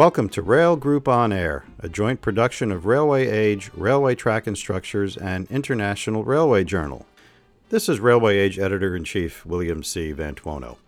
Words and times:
Welcome 0.00 0.30
to 0.30 0.40
Rail 0.40 0.76
Group 0.76 1.08
On 1.08 1.30
Air, 1.30 1.66
a 1.78 1.86
joint 1.86 2.22
production 2.22 2.72
of 2.72 2.86
Railway 2.86 3.26
Age, 3.26 3.70
Railway 3.74 4.14
Track 4.14 4.46
and 4.46 4.56
Structures, 4.56 5.14
and 5.14 5.46
International 5.50 6.24
Railway 6.24 6.64
Journal. 6.64 7.04
This 7.68 7.86
is 7.86 8.00
Railway 8.00 8.38
Age 8.38 8.58
Editor 8.58 8.96
in 8.96 9.04
Chief 9.04 9.44
William 9.44 9.84
C. 9.84 10.14
Vantuono. 10.14 10.78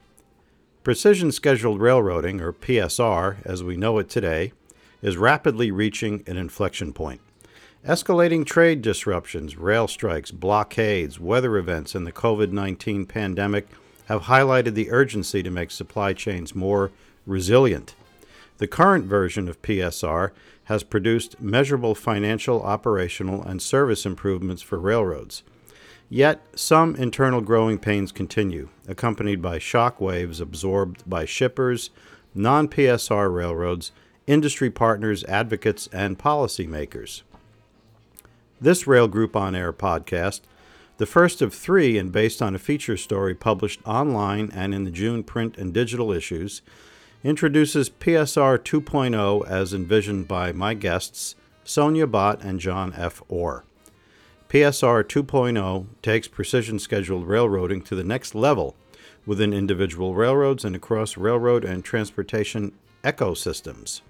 Precision 0.83 1.31
Scheduled 1.31 1.79
Railroading, 1.79 2.41
or 2.41 2.55
PSR, 2.55 3.45
as 3.45 3.63
we 3.63 3.77
know 3.77 3.99
it 3.99 4.09
today, 4.09 4.55
is 5.03 5.19
rapidly 5.19 5.71
reaching 5.71 6.25
an 6.27 6.39
inflection 6.39 6.95
point. 6.95 7.21
Escalating 7.87 8.47
trade 8.47 8.81
disruptions, 8.81 9.59
rail 9.59 9.89
strikes, 9.89 10.31
blockades, 10.31 11.21
weather 11.21 11.59
events, 11.59 11.95
and 11.95 12.07
the 12.07 12.13
COVID 12.13 12.51
19 12.51 13.05
pandemic 13.05 13.69
have 14.07 14.23
highlighted 14.23 14.73
the 14.73 14.91
urgency 14.91 15.43
to 15.43 15.51
make 15.51 15.71
supply 15.71 16.15
chains 16.15 16.55
more 16.55 16.91
resilient. 17.27 17.95
The 18.63 18.69
current 18.69 19.07
version 19.07 19.49
of 19.49 19.61
PSR 19.61 20.31
has 20.67 20.85
produced 20.85 21.41
measurable 21.41 21.97
financial, 21.97 22.63
operational, 22.63 23.43
and 23.43 23.61
service 23.61 24.07
improvements 24.07 24.63
for 24.63 24.79
railroads. 24.79 25.43
Yet, 26.09 26.41
some 26.55 26.95
internal 26.95 27.41
growing 27.41 27.81
pains 27.81 28.13
continue, 28.13 28.69
accompanied 28.87 29.43
by 29.43 29.59
shock 29.59 30.01
waves 30.01 30.41
absorbed 30.41 31.03
by 31.11 31.25
shippers, 31.25 31.91
non 32.37 32.69
PSR 32.69 33.35
railroads, 33.35 33.91
industry 34.29 34.71
partners, 34.71 35.25
advocates, 35.25 35.89
and 35.93 36.17
policymakers. 36.17 37.23
This 38.61 38.87
Rail 38.87 39.09
Group 39.09 39.35
On 39.35 39.57
Air 39.57 39.73
podcast, 39.73 40.43
the 40.99 41.07
first 41.07 41.43
of 41.43 41.53
three 41.53 41.99
and 41.99 42.13
based 42.13 42.41
on 42.41 42.55
a 42.55 42.61
feature 42.61 42.97
story 42.97 43.35
published 43.35 43.81
online 43.85 44.53
and 44.55 44.73
in 44.73 44.85
the 44.85 44.93
June 44.93 45.25
print 45.25 45.59
and 45.59 45.75
digital 45.75 46.13
issues, 46.13 46.63
introduces 47.25 47.89
PSR 47.89 48.59
2.0 48.59 49.47
as 49.47 49.73
envisioned 49.73 50.27
by 50.27 50.51
my 50.51 50.75
guests, 50.75 51.37
Sonia 51.65 52.07
Bott 52.07 52.43
and 52.43 52.59
John 52.59 52.93
F. 52.97 53.23
Orr. 53.29 53.65
PSR 54.49 55.05
2.0 55.05 55.87
takes 56.03 56.27
precision 56.27 56.79
scheduled 56.81 57.27
railroading 57.27 57.81
to 57.83 57.95
the 57.95 58.05
next 58.05 58.35
level 58.35 58.75
within 59.25 59.53
individual 59.53 60.15
railroads 60.15 60.65
and 60.65 60.75
across 60.75 61.17
railroad 61.17 61.65
and 61.65 61.85
transportation 61.85 62.73
ecosystems. 63.05 64.01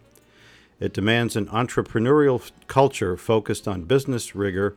It 0.80 0.94
demands 0.94 1.36
an 1.36 1.46
entrepreneurial 1.48 2.50
culture 2.66 3.16
focused 3.18 3.68
on 3.68 3.84
business 3.84 4.34
rigor, 4.34 4.74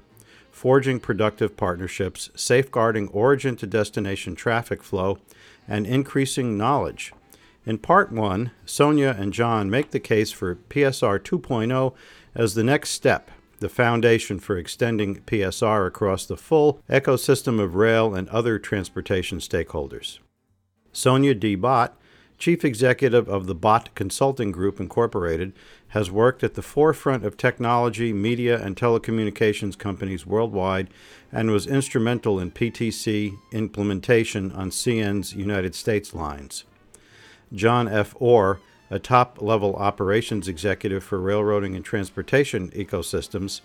forging 0.52 1.00
productive 1.00 1.56
partnerships, 1.56 2.30
safeguarding 2.36 3.08
origin 3.08 3.56
to 3.56 3.66
destination 3.66 4.36
traffic 4.36 4.84
flow, 4.84 5.20
and 5.68 5.88
increasing 5.88 6.58
knowledge 6.58 7.14
in 7.66 7.80
part 7.80 8.12
one, 8.12 8.52
Sonia 8.66 9.16
and 9.18 9.34
John 9.34 9.70
make 9.70 9.92
the 9.92 10.00
case 10.00 10.32
for 10.32 10.56
PSR 10.56 11.20
2.0 11.20 11.94
as 12.36 12.54
the 12.54 12.64
next 12.64 12.92
step, 12.92 13.32
the 13.60 13.70
foundation 13.70 14.40
for 14.40 14.58
extending 14.58 15.22
PSR 15.22 15.88
across 15.88 16.26
the 16.26 16.38
full 16.38 16.82
ecosystem 16.90 17.60
of 17.60 17.76
rail 17.76 18.14
and 18.14 18.30
other 18.30 18.60
transportation 18.60 19.40
stakeholders. 19.40 20.20
Sonia 20.92 21.34
D. 21.34 21.56
Bott, 21.56 21.98
Chief 22.38 22.64
Executive 22.66 23.28
of 23.28 23.48
the 23.48 23.56
Bott 23.56 23.96
Consulting 23.96 24.52
Group 24.52 24.80
Incorporated, 24.80 25.54
has 25.90 26.12
worked 26.12 26.44
at 26.44 26.54
the 26.54 26.62
forefront 26.62 27.26
of 27.26 27.38
technology, 27.38 28.12
media, 28.12 28.62
and 28.62 28.76
telecommunications 28.76 29.78
companies 29.78 30.26
worldwide 30.26 30.90
and 31.32 31.50
was 31.50 31.66
instrumental 31.66 32.40
in 32.40 32.52
PTC 32.52 33.38
implementation 33.52 34.52
on 34.52 34.70
CN's 34.70 35.34
United 35.34 35.74
States 35.74 36.14
lines. 36.14 36.66
John 37.56 37.88
F. 37.88 38.14
Orr, 38.20 38.60
a 38.90 39.00
top 39.00 39.42
level 39.42 39.76
operations 39.76 40.48
executive 40.48 41.04
for 41.04 41.20
railroading 41.20 41.76
and 41.76 41.84
transportation 41.84 42.70
ecosystems, 42.72 43.62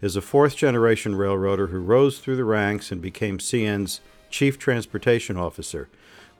is 0.00 0.16
a 0.16 0.22
fourth 0.22 0.56
generation 0.56 1.14
railroader 1.14 1.68
who 1.68 1.78
rose 1.78 2.18
through 2.18 2.36
the 2.36 2.44
ranks 2.44 2.90
and 2.90 3.00
became 3.00 3.38
CN's 3.38 4.00
chief 4.30 4.58
transportation 4.58 5.36
officer. 5.36 5.88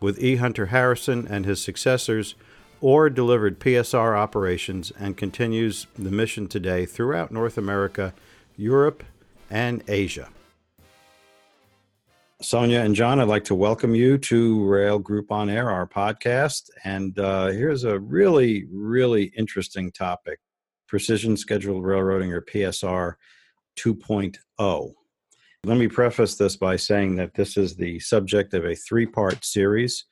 With 0.01 0.23
E. 0.23 0.37
Hunter 0.37 0.67
Harrison 0.67 1.27
and 1.29 1.45
his 1.47 1.63
successors, 1.63 2.35
Orr 2.81 3.09
delivered 3.09 3.61
PSR 3.61 4.17
operations 4.17 4.93
and 4.99 5.17
continues 5.17 5.87
the 5.97 6.11
mission 6.11 6.49
today 6.49 6.85
throughout 6.85 7.31
North 7.31 7.57
America, 7.57 8.13
Europe, 8.57 9.05
and 9.49 9.83
Asia. 9.89 10.29
Sonia 12.45 12.81
and 12.81 12.95
John, 12.95 13.21
I'd 13.21 13.29
like 13.29 13.45
to 13.45 13.55
welcome 13.55 13.95
you 13.95 14.19
to 14.19 14.69
Rail 14.69 14.99
Group 14.99 15.33
on 15.33 15.49
Air, 15.49 15.71
our 15.71 15.87
podcast. 15.87 16.69
And 16.85 17.19
uh, 17.19 17.47
here's 17.47 17.85
a 17.85 17.99
really, 17.99 18.67
really 18.71 19.33
interesting 19.35 19.91
topic 19.91 20.39
precision 20.87 21.39
scheduled 21.39 21.83
railroading 21.83 22.35
or 22.35 22.43
PSR 22.43 23.15
2.0. 23.79 24.93
Let 25.65 25.79
me 25.79 25.89
preface 25.89 26.35
this 26.35 26.55
by 26.55 26.77
saying 26.77 27.17
that 27.17 27.33
this 27.33 27.57
is 27.57 27.77
the 27.77 27.99
subject 28.01 28.53
of 28.53 28.67
a 28.67 28.75
three 28.75 29.07
part 29.07 29.43
series 29.43 30.05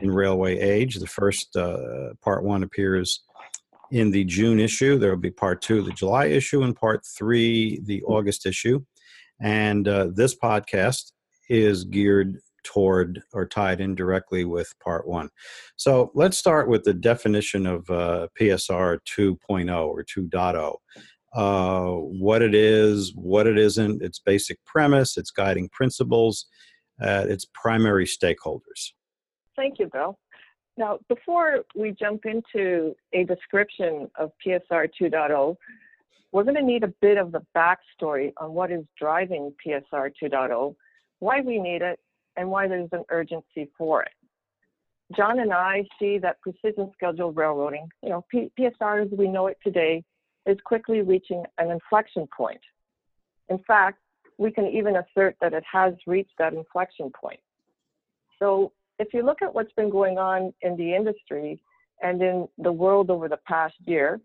in 0.00 0.12
Railway 0.12 0.60
Age. 0.60 0.94
The 0.94 1.08
first 1.08 1.56
uh, 1.56 2.14
part 2.22 2.44
one 2.44 2.62
appears 2.62 3.24
in 3.90 4.12
the 4.12 4.22
June 4.22 4.60
issue, 4.60 4.96
there 4.96 5.10
will 5.10 5.16
be 5.16 5.32
part 5.32 5.60
two, 5.60 5.82
the 5.82 5.90
July 5.90 6.26
issue, 6.26 6.62
and 6.62 6.76
part 6.76 7.04
three, 7.04 7.80
the 7.82 8.00
August 8.04 8.46
issue. 8.46 8.84
And 9.40 9.88
uh, 9.88 10.10
this 10.14 10.36
podcast 10.36 11.10
is 11.50 11.84
geared 11.84 12.38
toward 12.62 13.22
or 13.32 13.46
tied 13.46 13.80
in 13.80 13.94
directly 13.94 14.44
with 14.44 14.72
part 14.78 15.06
one. 15.06 15.28
So 15.76 16.10
let's 16.14 16.38
start 16.38 16.68
with 16.68 16.84
the 16.84 16.94
definition 16.94 17.66
of 17.66 17.88
uh, 17.90 18.28
PSR 18.38 18.98
2.0 19.06 19.86
or 19.86 20.04
2.0. 20.04 20.76
Uh, 21.32 22.00
what 22.00 22.42
it 22.42 22.54
is, 22.54 23.12
what 23.14 23.46
it 23.46 23.58
isn't, 23.58 24.02
its 24.02 24.18
basic 24.18 24.64
premise, 24.64 25.16
its 25.16 25.30
guiding 25.30 25.68
principles, 25.70 26.46
uh, 27.00 27.24
its 27.28 27.46
primary 27.54 28.04
stakeholders. 28.04 28.92
Thank 29.56 29.78
you, 29.78 29.88
Bill. 29.92 30.18
Now, 30.76 30.98
before 31.08 31.64
we 31.74 31.92
jump 31.92 32.24
into 32.24 32.94
a 33.12 33.24
description 33.24 34.08
of 34.18 34.30
PSR 34.44 34.88
2.0, 35.00 35.56
we're 36.32 36.44
going 36.44 36.54
to 36.54 36.62
need 36.62 36.84
a 36.84 36.94
bit 37.00 37.18
of 37.18 37.32
the 37.32 37.42
backstory 37.56 38.32
on 38.36 38.52
what 38.52 38.70
is 38.70 38.84
driving 38.98 39.52
PSR 39.64 40.10
2.0 40.22 40.74
why 41.20 41.40
we 41.40 41.58
need 41.58 41.82
it, 41.82 41.98
and 42.36 42.50
why 42.50 42.68
there's 42.68 42.88
an 42.92 43.04
urgency 43.10 43.70
for 43.76 44.02
it. 44.02 44.12
John 45.16 45.40
and 45.40 45.52
I 45.52 45.86
see 45.98 46.18
that 46.18 46.40
precision 46.40 46.90
scheduled 46.94 47.36
railroading, 47.36 47.88
you 48.02 48.10
know, 48.10 48.24
P- 48.30 48.52
PSR 48.58 49.04
as 49.04 49.10
we 49.16 49.26
know 49.26 49.48
it 49.48 49.58
today, 49.62 50.04
is 50.46 50.56
quickly 50.64 51.02
reaching 51.02 51.44
an 51.58 51.70
inflection 51.70 52.28
point. 52.36 52.60
In 53.48 53.58
fact, 53.66 53.98
we 54.38 54.50
can 54.50 54.66
even 54.66 54.96
assert 54.96 55.36
that 55.40 55.52
it 55.52 55.64
has 55.70 55.94
reached 56.06 56.32
that 56.38 56.54
inflection 56.54 57.10
point. 57.10 57.40
So 58.38 58.72
if 58.98 59.12
you 59.12 59.22
look 59.24 59.42
at 59.42 59.54
what's 59.54 59.72
been 59.72 59.90
going 59.90 60.16
on 60.16 60.54
in 60.62 60.76
the 60.76 60.94
industry 60.94 61.60
and 62.02 62.22
in 62.22 62.48
the 62.58 62.72
world 62.72 63.10
over 63.10 63.28
the 63.28 63.38
past 63.46 63.74
year, 63.84 64.20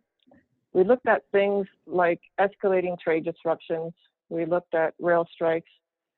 we 0.74 0.84
looked 0.84 1.08
at 1.08 1.24
things 1.32 1.68
like 1.88 2.22
escalating 2.40 3.00
trade 3.00 3.26
disruptions, 3.26 3.94
we 4.30 4.46
looked 4.46 4.74
at 4.74 4.94
rail 5.00 5.28
strikes, 5.34 5.70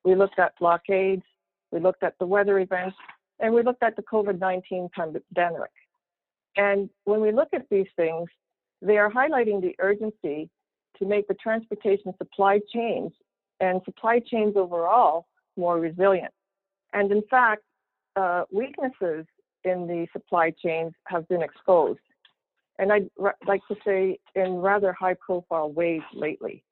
we 0.08 0.16
looked 0.16 0.40
at 0.40 0.58
blockades, 0.58 1.24
we 1.72 1.82
looked 1.82 2.02
at 2.02 2.18
the 2.18 2.26
weather 2.26 2.60
events, 2.60 2.96
and 3.42 3.54
we 3.54 3.62
looked 3.62 3.84
at 3.84 3.98
the 3.98 4.04
COVID 4.04 4.40
19 4.40 4.90
pandemic. 4.96 5.72
And 6.56 6.90
when 7.04 7.20
we 7.20 7.34
look 7.34 7.50
at 7.54 7.68
these 7.70 7.88
things, 7.98 8.30
they 8.82 8.98
are 8.98 9.12
highlighting 9.12 9.62
the 9.62 9.76
urgency 9.80 10.50
to 10.98 11.06
make 11.06 11.28
the 11.28 11.34
transportation 11.34 12.14
supply 12.18 12.62
chains 12.74 13.12
and 13.60 13.82
supply 13.84 14.20
chains 14.20 14.56
overall 14.56 15.28
more 15.58 15.78
resilient. 15.78 16.34
And 16.94 17.12
in 17.12 17.22
fact, 17.30 17.64
uh, 18.16 18.44
weaknesses 18.50 19.26
in 19.66 19.88
the 19.88 20.08
supply 20.14 20.54
chains 20.64 20.94
have 21.08 21.28
been 21.28 21.42
exposed. 21.42 22.00
And 22.80 22.94
I'd 22.94 23.10
r- 23.22 23.36
like 23.46 23.62
to 23.68 23.76
say 23.86 24.20
in 24.36 24.56
rather 24.56 24.94
high 24.94 25.16
profile 25.20 25.70
ways 25.72 26.02
lately. 26.14 26.64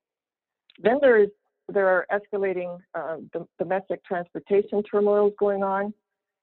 Then 0.81 0.99
there's 1.01 1.29
there 1.67 1.87
are 1.87 2.05
escalating 2.11 2.77
uh, 2.93 3.17
domestic 3.57 4.03
transportation 4.05 4.83
turmoils 4.83 5.33
going 5.39 5.63
on, 5.63 5.93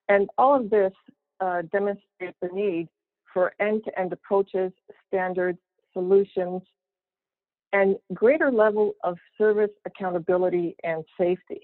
and 0.08 0.28
all 0.36 0.54
of 0.58 0.70
this 0.70 0.92
uh, 1.40 1.62
demonstrates 1.72 2.36
the 2.40 2.48
need 2.52 2.88
for 3.32 3.52
end-to-end 3.60 4.12
approaches, 4.12 4.72
standards, 5.06 5.58
solutions, 5.92 6.62
and 7.72 7.96
greater 8.12 8.50
level 8.50 8.94
of 9.02 9.16
service 9.38 9.70
accountability 9.86 10.76
and 10.84 11.04
safety. 11.18 11.60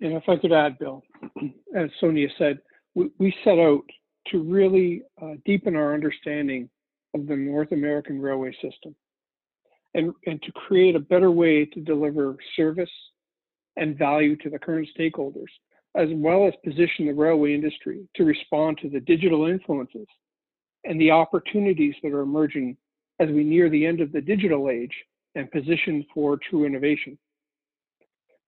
And 0.00 0.14
if 0.14 0.24
I 0.28 0.36
could 0.36 0.52
add, 0.52 0.78
Bill, 0.78 1.02
as 1.76 1.90
Sonia 2.00 2.28
said, 2.36 2.58
we, 2.94 3.10
we 3.18 3.34
set 3.44 3.58
out 3.58 3.84
to 4.28 4.42
really 4.42 5.02
uh, 5.22 5.34
deepen 5.44 5.76
our 5.76 5.94
understanding 5.94 6.68
of 7.14 7.26
the 7.26 7.36
North 7.36 7.72
American 7.72 8.20
railway 8.20 8.52
system 8.54 8.94
and, 9.94 10.12
and 10.26 10.42
to 10.42 10.52
create 10.52 10.96
a 10.96 11.00
better 11.00 11.30
way 11.30 11.64
to 11.64 11.80
deliver 11.80 12.36
service 12.56 12.90
and 13.76 13.98
value 13.98 14.36
to 14.36 14.50
the 14.50 14.58
current 14.58 14.88
stakeholders, 14.98 15.50
as 15.94 16.08
well 16.12 16.46
as 16.46 16.54
position 16.64 17.06
the 17.06 17.12
railway 17.12 17.54
industry 17.54 18.06
to 18.16 18.24
respond 18.24 18.78
to 18.78 18.88
the 18.88 19.00
digital 19.00 19.46
influences 19.46 20.06
and 20.84 21.00
the 21.00 21.10
opportunities 21.10 21.94
that 22.02 22.12
are 22.12 22.20
emerging 22.20 22.76
as 23.20 23.28
we 23.30 23.44
near 23.44 23.70
the 23.70 23.86
end 23.86 24.00
of 24.00 24.12
the 24.12 24.20
digital 24.20 24.68
age 24.68 24.94
and 25.34 25.50
position 25.50 26.04
for 26.12 26.38
true 26.48 26.64
innovation. 26.64 27.16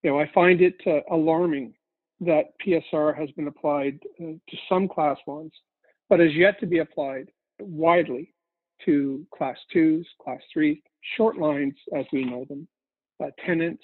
You 0.02 0.10
know, 0.10 0.20
I 0.20 0.31
find 0.34 0.60
it 0.60 0.76
uh, 0.87 1.00
alarming 1.14 1.75
that 2.20 2.52
PSR 2.64 3.16
has 3.19 3.31
been 3.32 3.48
applied 3.48 3.98
uh, 4.20 4.25
to 4.25 4.56
some 4.69 4.88
class 4.88 5.16
ones, 5.26 5.52
but 6.08 6.20
is 6.20 6.34
yet 6.34 6.58
to 6.60 6.66
be 6.66 6.78
applied 6.78 7.28
widely 7.58 8.32
to 8.84 9.26
class 9.37 9.56
twos, 9.72 10.06
class 10.22 10.40
threes, 10.52 10.78
short 11.17 11.38
lines 11.38 11.75
as 11.97 12.05
we 12.12 12.25
know 12.25 12.44
them, 12.49 12.67
uh, 13.23 13.31
tenants, 13.44 13.82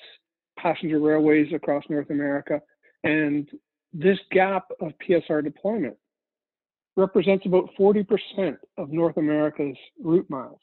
passenger 0.59 1.01
railways 1.01 1.53
across 1.53 1.85
North 1.89 2.11
America, 2.11 2.61
and 3.05 3.49
this 3.93 4.19
gap 4.31 4.67
of 4.81 4.93
PSR 5.07 5.43
deployment 5.45 5.97
represents 6.97 7.47
about 7.47 7.69
40% 7.79 8.57
of 8.79 8.91
North 8.91 9.17
America's 9.17 9.77
route 10.03 10.29
miles. 10.29 10.61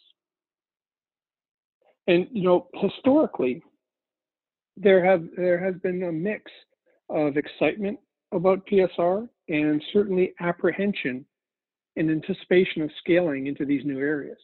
And 2.07 2.27
you 2.31 2.43
know, 2.43 2.67
historically, 2.75 3.61
there 4.77 5.03
have 5.03 5.23
there 5.35 5.63
has 5.63 5.75
been 5.81 6.03
a 6.03 6.11
mix 6.11 6.51
of 7.09 7.37
excitement 7.37 7.99
about 8.31 8.65
PSR 8.67 9.27
and 9.47 9.83
certainly 9.91 10.33
apprehension 10.39 11.25
in 11.95 12.09
anticipation 12.09 12.81
of 12.81 12.89
scaling 12.99 13.47
into 13.47 13.65
these 13.65 13.83
new 13.85 13.99
areas. 13.99 14.37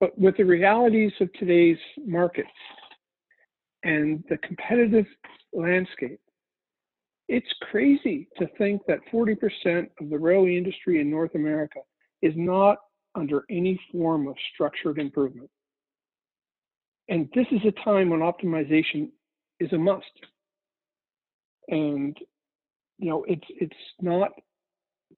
But 0.00 0.16
with 0.18 0.36
the 0.36 0.44
realities 0.44 1.12
of 1.20 1.32
today's 1.34 1.78
markets 2.06 2.48
and 3.82 4.22
the 4.28 4.38
competitive 4.38 5.06
landscape, 5.52 6.20
it's 7.28 7.52
crazy 7.70 8.28
to 8.38 8.46
think 8.56 8.82
that 8.86 9.00
40% 9.12 9.88
of 10.00 10.08
the 10.08 10.18
railway 10.18 10.56
industry 10.56 11.00
in 11.00 11.10
North 11.10 11.34
America 11.34 11.80
is 12.22 12.32
not 12.36 12.78
under 13.14 13.44
any 13.50 13.78
form 13.92 14.28
of 14.28 14.36
structured 14.54 14.98
improvement. 14.98 15.50
And 17.08 17.28
this 17.34 17.46
is 17.50 17.60
a 17.66 17.84
time 17.84 18.10
when 18.10 18.20
optimization 18.20 19.10
is 19.60 19.72
a 19.72 19.78
must. 19.78 20.04
And 21.68 22.16
you 22.98 23.08
know, 23.08 23.24
it's 23.28 23.44
it's 23.48 23.76
not 24.00 24.30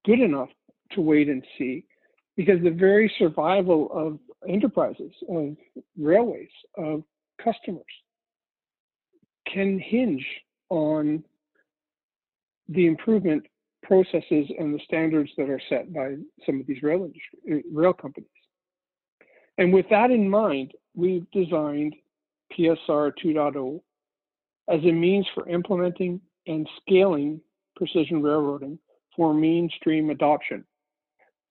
good 0.05 0.21
enough 0.21 0.49
to 0.93 1.01
wait 1.01 1.29
and 1.29 1.45
see 1.59 1.85
because 2.37 2.63
the 2.63 2.71
very 2.71 3.13
survival 3.19 3.91
of 3.93 4.19
enterprises, 4.49 5.13
of 5.29 5.57
railways, 5.99 6.49
of 6.77 7.03
customers 7.43 7.85
can 9.53 9.79
hinge 9.79 10.25
on 10.69 11.25
the 12.69 12.87
improvement 12.87 13.45
processes 13.83 14.47
and 14.59 14.75
the 14.75 14.81
standards 14.85 15.31
that 15.37 15.51
are 15.51 15.61
set 15.69 15.93
by 15.93 16.15
some 16.47 16.61
of 16.61 16.67
these 16.67 16.83
rail 16.83 17.05
industry, 17.05 17.39
uh, 17.53 17.57
rail 17.73 17.93
companies. 17.93 18.29
And 19.59 19.73
with 19.73 19.87
that 19.91 20.11
in 20.11 20.29
mind, 20.29 20.73
we've 20.95 21.29
designed 21.33 21.95
PSR 22.57 23.13
2.0 23.25 23.81
as 24.69 24.81
a 24.85 24.93
means 24.93 25.27
for 25.35 25.49
implementing 25.49 26.21
and 26.47 26.69
scaling 26.81 27.41
precision 27.77 28.23
railroading 28.23 28.79
for 29.17 29.35
mainstream 29.35 30.11
adoption. 30.11 30.65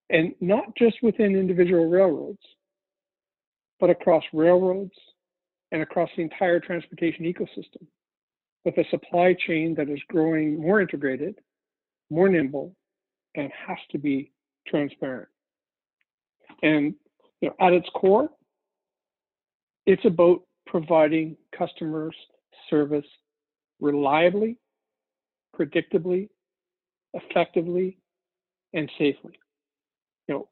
And 0.09 0.33
not 0.39 0.75
just 0.75 0.97
within 1.03 1.35
individual 1.35 1.89
railroads, 1.89 2.39
but 3.79 3.89
across 3.89 4.23
railroads 4.33 4.93
and 5.71 5.81
across 5.81 6.09
the 6.15 6.23
entire 6.23 6.59
transportation 6.59 7.25
ecosystem 7.25 7.85
with 8.65 8.77
a 8.77 8.85
supply 8.89 9.35
chain 9.47 9.73
that 9.75 9.89
is 9.89 9.99
growing 10.09 10.59
more 10.59 10.81
integrated, 10.81 11.35
more 12.09 12.27
nimble, 12.27 12.75
and 13.35 13.51
has 13.67 13.77
to 13.91 13.97
be 13.97 14.31
transparent. 14.67 15.29
And 16.61 16.93
you 17.41 17.49
know, 17.49 17.55
at 17.65 17.73
its 17.73 17.87
core, 17.95 18.29
it's 19.85 20.03
about 20.05 20.41
providing 20.67 21.37
customers 21.57 22.15
service 22.69 23.05
reliably, 23.79 24.57
predictably, 25.57 26.29
effectively, 27.13 27.97
and 28.73 28.89
safely. 28.97 29.39
You 30.27 30.35
know, 30.35 30.49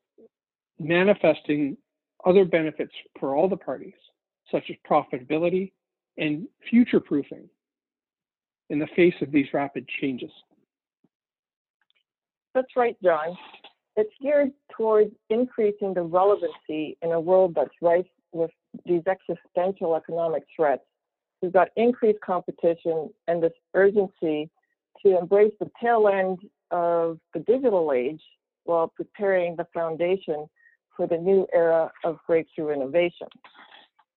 manifesting 0.79 1.77
other 2.27 2.45
benefits 2.45 2.91
for 3.19 3.35
all 3.35 3.47
the 3.47 3.57
parties, 3.57 3.93
such 4.51 4.63
as 4.69 4.75
profitability 4.89 5.71
and 6.17 6.47
future 6.69 6.99
proofing 6.99 7.47
in 8.69 8.79
the 8.79 8.87
face 8.95 9.13
of 9.21 9.31
these 9.31 9.45
rapid 9.53 9.87
changes. 10.01 10.31
That's 12.53 12.75
right, 12.75 12.97
John. 13.03 13.37
It's 13.95 14.11
geared 14.21 14.51
towards 14.75 15.11
increasing 15.29 15.93
the 15.93 16.03
relevancy 16.03 16.97
in 17.01 17.11
a 17.11 17.19
world 17.19 17.53
that's 17.55 17.69
rife 17.81 18.05
with 18.31 18.51
these 18.85 19.01
existential 19.07 19.95
economic 19.95 20.43
threats. 20.55 20.83
We've 21.41 21.53
got 21.53 21.69
increased 21.75 22.19
competition 22.21 23.09
and 23.27 23.41
this 23.41 23.53
urgency 23.73 24.49
to 25.05 25.17
embrace 25.17 25.53
the 25.59 25.69
tail 25.81 26.07
end 26.07 26.39
of 26.71 27.19
the 27.33 27.39
digital 27.41 27.93
age 27.93 28.21
while 28.65 28.87
preparing 28.87 29.55
the 29.55 29.67
foundation 29.73 30.47
for 30.97 31.07
the 31.07 31.17
new 31.17 31.47
era 31.53 31.91
of 32.03 32.17
breakthrough 32.27 32.73
innovation. 32.73 33.27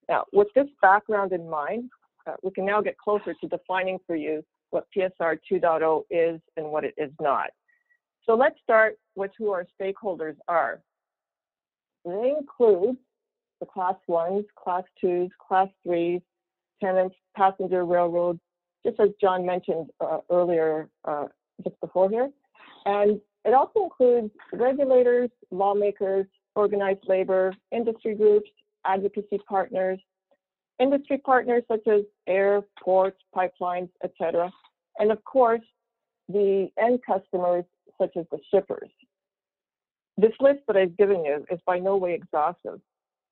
Now, 0.09 0.25
with 0.33 0.47
this 0.55 0.67
background 0.81 1.31
in 1.31 1.49
mind, 1.49 1.89
uh, 2.27 2.33
we 2.43 2.51
can 2.51 2.65
now 2.65 2.81
get 2.81 2.97
closer 2.97 3.33
to 3.33 3.47
defining 3.47 3.99
for 4.05 4.15
you 4.15 4.43
what 4.71 4.87
PSR 4.95 5.37
2.0 5.49 6.03
is 6.09 6.41
and 6.57 6.65
what 6.67 6.83
it 6.83 6.93
is 6.97 7.11
not. 7.21 7.51
So 8.25 8.35
let's 8.35 8.55
start 8.63 8.97
with 9.15 9.31
who 9.37 9.51
our 9.51 9.65
stakeholders 9.79 10.35
are. 10.47 10.81
They 12.03 12.33
include 12.37 12.97
the 13.59 13.65
class 13.65 13.95
ones, 14.07 14.45
class 14.61 14.83
twos, 14.99 15.29
class 15.47 15.67
threes, 15.83 16.21
tenants, 16.81 17.15
passenger 17.35 17.85
railroads, 17.85 18.39
just 18.85 18.99
as 18.99 19.09
John 19.19 19.45
mentioned 19.45 19.89
uh, 19.99 20.19
earlier, 20.29 20.89
uh, 21.05 21.25
just 21.63 21.79
before 21.79 22.09
here. 22.09 22.29
And 22.85 23.21
it 23.45 23.53
also 23.53 23.83
includes 23.83 24.31
regulators, 24.53 25.29
lawmakers, 25.51 26.25
organized 26.61 27.05
labor, 27.07 27.53
industry 27.71 28.13
groups, 28.13 28.49
advocacy 28.85 29.39
partners, 29.49 29.99
industry 30.79 31.17
partners 31.17 31.63
such 31.67 31.87
as 31.87 32.01
air, 32.27 32.61
ports, 32.83 33.19
pipelines, 33.35 33.89
etc. 34.03 34.51
And 34.99 35.11
of 35.11 35.23
course, 35.23 35.67
the 36.29 36.69
end 36.77 36.99
customers 37.03 37.65
such 37.99 38.11
as 38.15 38.25
the 38.31 38.37
shippers. 38.51 38.91
This 40.17 40.33
list 40.39 40.59
that 40.67 40.77
I've 40.77 40.95
given 40.97 41.25
you 41.25 41.43
is 41.49 41.59
by 41.65 41.79
no 41.79 41.97
way 41.97 42.13
exhaustive, 42.13 42.79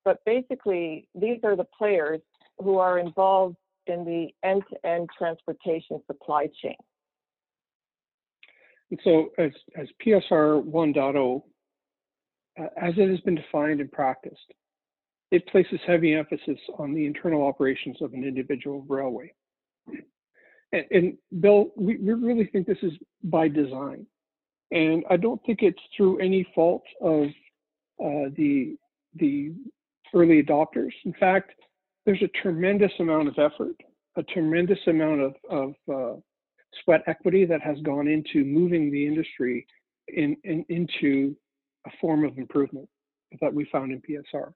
but 0.03 0.17
basically 0.25 1.07
these 1.13 1.39
are 1.43 1.55
the 1.55 1.67
players 1.77 2.21
who 2.57 2.79
are 2.79 2.97
involved 2.97 3.57
in 3.85 4.05
the 4.05 4.27
end-to-end 4.43 5.07
transportation 5.15 6.01
supply 6.07 6.47
chain. 6.61 6.81
And 8.89 8.99
so 9.03 9.29
as, 9.37 9.51
as 9.77 9.87
PSR 10.03 10.63
1.0, 10.63 11.37
uh, 11.37 11.39
as 12.81 12.93
it 12.97 13.09
has 13.09 13.19
been 13.21 13.35
defined 13.35 13.81
and 13.81 13.91
practiced, 13.91 14.53
it 15.31 15.47
places 15.47 15.79
heavy 15.85 16.15
emphasis 16.15 16.59
on 16.77 16.93
the 16.93 17.05
internal 17.05 17.45
operations 17.45 17.97
of 18.01 18.13
an 18.13 18.23
individual 18.23 18.85
railway. 18.87 19.31
And, 20.71 20.85
and 20.91 21.17
Bill, 21.41 21.71
we, 21.75 21.97
we 21.97 22.13
really 22.13 22.45
think 22.45 22.67
this 22.67 22.77
is 22.83 22.91
by 23.23 23.47
design. 23.47 24.05
And 24.69 25.03
I 25.09 25.17
don't 25.17 25.41
think 25.43 25.63
it's 25.63 25.81
through 25.97 26.19
any 26.19 26.45
fault 26.53 26.83
of 27.01 27.23
uh, 27.99 28.29
the, 28.37 28.77
the 29.15 29.51
early 30.13 30.43
adopters. 30.43 30.91
In 31.05 31.13
fact, 31.19 31.53
there's 32.05 32.21
a 32.21 32.41
tremendous 32.43 32.91
amount 32.99 33.29
of 33.29 33.39
effort, 33.39 33.75
a 34.15 34.21
tremendous 34.21 34.77
amount 34.85 35.21
of, 35.21 35.33
of 35.49 35.73
uh, 35.91 36.19
sweat 36.83 37.01
equity 37.07 37.45
that 37.45 37.61
has 37.61 37.79
gone 37.81 38.07
into 38.07 38.45
moving 38.45 38.91
the 38.91 39.07
industry 39.07 39.65
in, 40.07 40.37
in, 40.43 40.63
into 40.69 41.35
a 41.85 41.91
form 42.01 42.25
of 42.25 42.37
improvement 42.37 42.87
that 43.41 43.53
we 43.53 43.65
found 43.71 43.91
in 43.91 44.01
PSR. 44.01 44.53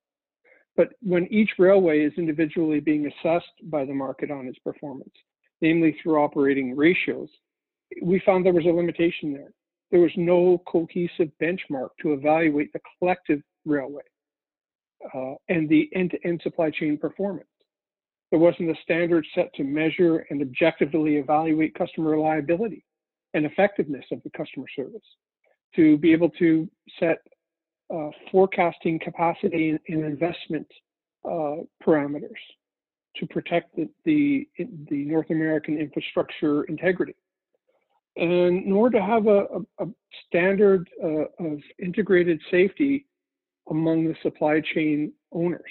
But 0.75 0.89
when 1.01 1.27
each 1.31 1.51
railway 1.59 2.01
is 2.01 2.13
individually 2.17 2.79
being 2.79 3.07
assessed 3.07 3.53
by 3.63 3.85
the 3.85 3.93
market 3.93 4.31
on 4.31 4.47
its 4.47 4.57
performance, 4.59 5.13
namely 5.61 5.95
through 6.01 6.21
operating 6.21 6.75
ratios, 6.75 7.29
we 8.01 8.21
found 8.25 8.45
there 8.45 8.53
was 8.53 8.65
a 8.65 8.69
limitation 8.69 9.33
there. 9.33 9.51
There 9.91 10.01
was 10.01 10.11
no 10.17 10.61
cohesive 10.65 11.29
benchmark 11.41 11.89
to 12.01 12.13
evaluate 12.13 12.73
the 12.73 12.81
collective 12.97 13.41
railway 13.65 14.01
uh, 15.13 15.35
and 15.49 15.69
the 15.69 15.89
end-to-end 15.93 16.41
supply 16.43 16.71
chain 16.71 16.97
performance. 16.97 17.47
There 18.31 18.39
wasn't 18.39 18.71
a 18.71 18.81
standard 18.81 19.27
set 19.35 19.53
to 19.53 19.63
measure 19.63 20.25
and 20.31 20.41
objectively 20.41 21.17
evaluate 21.17 21.75
customer 21.75 22.09
reliability 22.09 22.83
and 23.35 23.45
effectiveness 23.45 24.05
of 24.11 24.23
the 24.23 24.31
customer 24.31 24.65
service, 24.75 25.05
to 25.75 25.97
be 25.97 26.11
able 26.11 26.29
to 26.29 26.69
set 26.99 27.19
uh, 27.93 28.09
forecasting 28.31 28.99
capacity 28.99 29.77
and, 29.87 30.03
investment 30.03 30.67
uh, 31.25 31.57
parameters 31.85 32.41
to 33.15 33.27
protect 33.27 33.75
the, 33.75 33.87
the, 34.05 34.47
the, 34.57 35.05
North 35.05 35.29
American 35.29 35.77
infrastructure 35.77 36.63
integrity. 36.63 37.15
And 38.15 38.65
in 38.65 38.71
order 38.71 38.99
to 38.99 39.05
have 39.05 39.27
a, 39.27 39.45
a, 39.79 39.85
a 39.85 39.87
standard 40.27 40.89
uh, 41.03 41.25
of 41.39 41.59
integrated 41.79 42.41
safety 42.49 43.05
among 43.69 44.05
the 44.05 44.15
supply 44.21 44.61
chain 44.73 45.13
owners. 45.31 45.61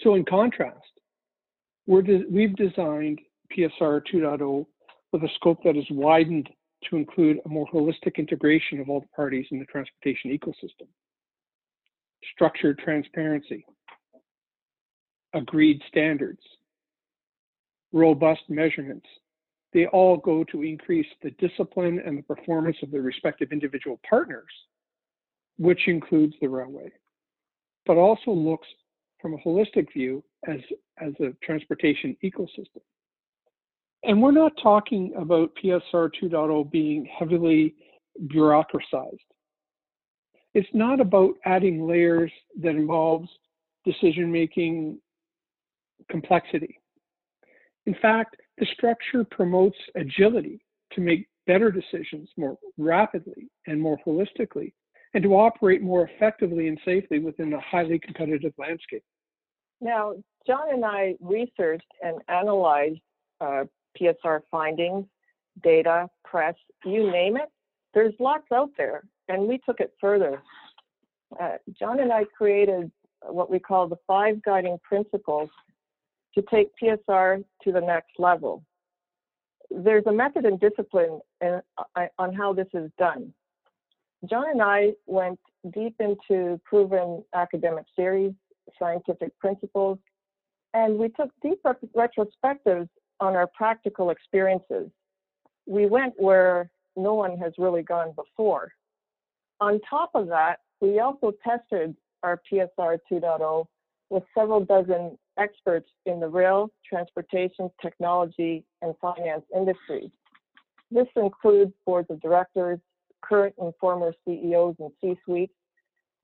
So, 0.00 0.14
in 0.14 0.24
contrast, 0.24 0.80
we're 1.86 2.02
de- 2.02 2.24
we've 2.30 2.54
designed 2.56 3.20
PSR 3.56 4.02
2.0 4.12 4.66
with 5.12 5.22
a 5.22 5.28
scope 5.36 5.62
that 5.64 5.76
is 5.76 5.84
widened 5.90 6.48
to 6.84 6.96
include 6.96 7.38
a 7.44 7.48
more 7.48 7.66
holistic 7.72 8.16
integration 8.16 8.80
of 8.80 8.88
all 8.88 9.00
the 9.00 9.08
parties 9.08 9.46
in 9.50 9.58
the 9.58 9.64
transportation 9.66 10.30
ecosystem, 10.30 10.86
structured 12.34 12.78
transparency, 12.78 13.64
agreed 15.34 15.82
standards, 15.88 16.40
robust 17.92 18.42
measurements. 18.48 19.06
They 19.72 19.86
all 19.86 20.16
go 20.16 20.44
to 20.44 20.62
increase 20.62 21.06
the 21.22 21.30
discipline 21.32 22.00
and 22.04 22.18
the 22.18 22.22
performance 22.22 22.76
of 22.82 22.90
the 22.90 23.00
respective 23.00 23.52
individual 23.52 24.00
partners, 24.08 24.50
which 25.58 25.88
includes 25.88 26.34
the 26.40 26.48
railway, 26.48 26.92
but 27.84 27.96
also 27.96 28.30
looks 28.30 28.68
from 29.20 29.34
a 29.34 29.38
holistic 29.38 29.92
view 29.92 30.22
as, 30.46 30.60
as 30.98 31.12
a 31.20 31.32
transportation 31.44 32.16
ecosystem. 32.22 32.82
And 34.06 34.22
we're 34.22 34.30
not 34.30 34.52
talking 34.62 35.12
about 35.16 35.50
PSR 35.62 36.10
2.0 36.22 36.70
being 36.70 37.08
heavily 37.18 37.74
bureaucratized. 38.28 39.18
It's 40.54 40.68
not 40.72 41.00
about 41.00 41.34
adding 41.44 41.86
layers 41.86 42.30
that 42.62 42.70
involves 42.70 43.28
decision 43.84 44.30
making 44.30 44.98
complexity. 46.08 46.78
In 47.86 47.96
fact, 48.00 48.36
the 48.58 48.66
structure 48.72 49.24
promotes 49.24 49.76
agility 49.96 50.64
to 50.92 51.00
make 51.00 51.28
better 51.48 51.72
decisions 51.72 52.28
more 52.36 52.56
rapidly 52.78 53.48
and 53.66 53.80
more 53.80 53.98
holistically, 54.06 54.72
and 55.14 55.22
to 55.22 55.34
operate 55.34 55.82
more 55.82 56.08
effectively 56.08 56.68
and 56.68 56.78
safely 56.84 57.18
within 57.18 57.52
a 57.52 57.60
highly 57.60 57.98
competitive 57.98 58.52
landscape. 58.56 59.04
Now, 59.80 60.14
John 60.46 60.72
and 60.72 60.84
I 60.84 61.16
researched 61.20 61.90
and 62.02 62.20
analyzed 62.28 63.00
uh, 63.40 63.64
PSR 64.00 64.40
findings, 64.50 65.06
data, 65.62 66.08
press, 66.24 66.54
you 66.84 67.10
name 67.10 67.36
it. 67.36 67.48
There's 67.94 68.14
lots 68.18 68.46
out 68.52 68.70
there, 68.76 69.04
and 69.28 69.46
we 69.46 69.58
took 69.58 69.80
it 69.80 69.92
further. 70.00 70.42
Uh, 71.40 71.56
John 71.78 72.00
and 72.00 72.12
I 72.12 72.24
created 72.36 72.90
what 73.22 73.50
we 73.50 73.58
call 73.58 73.88
the 73.88 73.96
five 74.06 74.42
guiding 74.42 74.78
principles 74.82 75.50
to 76.34 76.42
take 76.50 76.68
PSR 76.80 77.42
to 77.64 77.72
the 77.72 77.80
next 77.80 78.12
level. 78.18 78.62
There's 79.70 80.04
a 80.06 80.12
method 80.12 80.44
and 80.44 80.60
discipline 80.60 81.20
in, 81.40 81.60
uh, 81.78 82.06
on 82.18 82.34
how 82.34 82.52
this 82.52 82.68
is 82.74 82.90
done. 82.98 83.32
John 84.28 84.50
and 84.50 84.62
I 84.62 84.92
went 85.06 85.40
deep 85.72 85.96
into 85.98 86.60
proven 86.64 87.24
academic 87.34 87.84
theories, 87.96 88.32
scientific 88.78 89.36
principles, 89.38 89.98
and 90.74 90.98
we 90.98 91.08
took 91.08 91.30
deep 91.42 91.58
retrospectives 91.64 92.88
on 93.20 93.34
our 93.34 93.46
practical 93.46 94.10
experiences. 94.10 94.90
We 95.66 95.86
went 95.86 96.14
where 96.16 96.70
no 96.96 97.14
one 97.14 97.36
has 97.38 97.52
really 97.58 97.82
gone 97.82 98.12
before. 98.14 98.72
On 99.60 99.80
top 99.88 100.10
of 100.14 100.28
that, 100.28 100.60
we 100.80 101.00
also 101.00 101.32
tested 101.44 101.96
our 102.22 102.40
PSR 102.50 102.98
2.0 103.10 103.66
with 104.10 104.22
several 104.36 104.64
dozen 104.64 105.18
experts 105.38 105.88
in 106.06 106.20
the 106.20 106.28
rail, 106.28 106.70
transportation, 106.88 107.70
technology, 107.82 108.64
and 108.82 108.94
finance 109.00 109.44
industries. 109.54 110.10
This 110.90 111.08
includes 111.16 111.72
boards 111.84 112.08
of 112.10 112.20
directors, 112.20 112.78
current 113.22 113.54
and 113.58 113.72
former 113.80 114.12
CEOs 114.24 114.76
and 114.78 114.90
C-suites, 115.00 115.52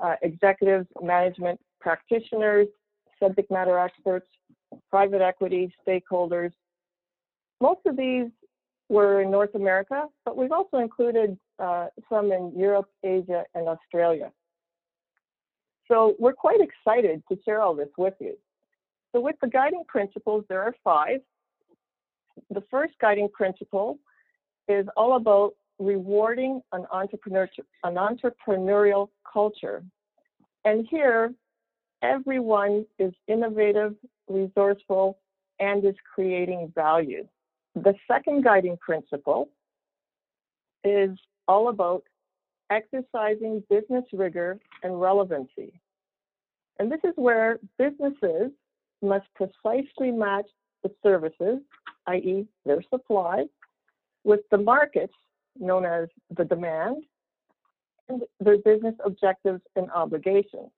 uh, 0.00 0.14
executives, 0.22 0.87
management 1.00 1.61
practitioners, 1.80 2.68
subject 3.20 3.50
matter 3.50 3.78
experts, 3.78 4.26
private 4.90 5.20
equity 5.20 5.75
stakeholders. 5.87 6.52
Most 7.62 7.83
of 7.87 7.97
these 7.97 8.26
were 8.88 9.23
in 9.23 9.31
North 9.31 9.54
America, 9.54 10.07
but 10.25 10.37
we've 10.37 10.50
also 10.50 10.78
included 10.78 11.38
uh, 11.61 11.87
some 12.09 12.33
in 12.33 12.52
Europe, 12.57 12.88
Asia, 13.04 13.45
and 13.54 13.69
Australia. 13.69 14.33
So 15.87 16.16
we're 16.19 16.33
quite 16.33 16.59
excited 16.61 17.23
to 17.31 17.38
share 17.45 17.62
all 17.62 17.76
this 17.76 17.92
with 17.97 18.14
you. 18.19 18.35
So 19.12 19.21
with 19.21 19.37
the 19.40 19.49
guiding 19.49 19.85
principles, 19.87 20.45
there 20.49 20.61
are 20.61 20.75
five. 20.83 21.21
The 22.50 22.64
first 22.69 22.95
guiding 23.00 23.28
principle 23.33 24.00
is 24.66 24.85
all 24.97 25.14
about 25.14 25.52
rewarding 25.78 26.62
an, 26.73 26.85
entrepreneur, 26.90 27.49
an 27.85 27.95
entrepreneurial 27.95 29.11
culture. 29.33 29.85
And 30.64 30.85
here, 30.90 31.33
everyone 32.02 32.87
is 32.99 33.12
innovative, 33.28 33.95
resourceful, 34.28 35.19
and 35.61 35.85
is 35.85 35.95
creating 36.12 36.73
value. 36.75 37.25
The 37.74 37.94
second 38.06 38.44
guiding 38.44 38.76
principle 38.78 39.48
is 40.84 41.10
all 41.48 41.68
about 41.68 42.02
exercising 42.70 43.62
business 43.70 44.04
rigor 44.12 44.58
and 44.82 45.00
relevancy. 45.00 45.80
And 46.78 46.90
this 46.90 47.00
is 47.04 47.12
where 47.16 47.58
businesses 47.78 48.50
must 49.00 49.26
precisely 49.34 50.10
match 50.10 50.46
the 50.82 50.90
services, 51.02 51.60
i.e., 52.06 52.46
their 52.64 52.82
supply, 52.90 53.44
with 54.24 54.40
the 54.50 54.58
markets, 54.58 55.14
known 55.58 55.84
as 55.84 56.08
the 56.36 56.44
demand, 56.44 57.04
and 58.08 58.22
their 58.40 58.58
business 58.58 58.94
objectives 59.04 59.60
and 59.76 59.90
obligations. 59.90 60.70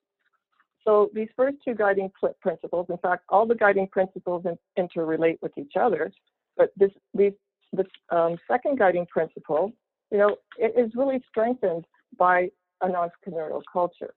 So 0.84 1.10
these 1.14 1.28
first 1.36 1.56
two 1.64 1.74
guiding 1.74 2.10
principles, 2.42 2.86
in 2.90 2.98
fact, 2.98 3.24
all 3.30 3.46
the 3.46 3.54
guiding 3.54 3.88
principles 3.88 4.44
interrelate 4.78 5.38
with 5.40 5.56
each 5.56 5.72
other, 5.80 6.12
but 6.56 6.70
this, 6.76 6.90
these, 7.14 7.32
this 7.73 7.87
um, 8.11 8.38
second 8.49 8.78
guiding 8.78 9.06
principle, 9.06 9.73
you 10.11 10.18
know, 10.18 10.37
it 10.58 10.75
is 10.78 10.92
really 10.94 11.20
strengthened 11.28 11.84
by 12.18 12.49
an 12.82 12.92
entrepreneurial 12.92 13.62
culture. 13.73 14.14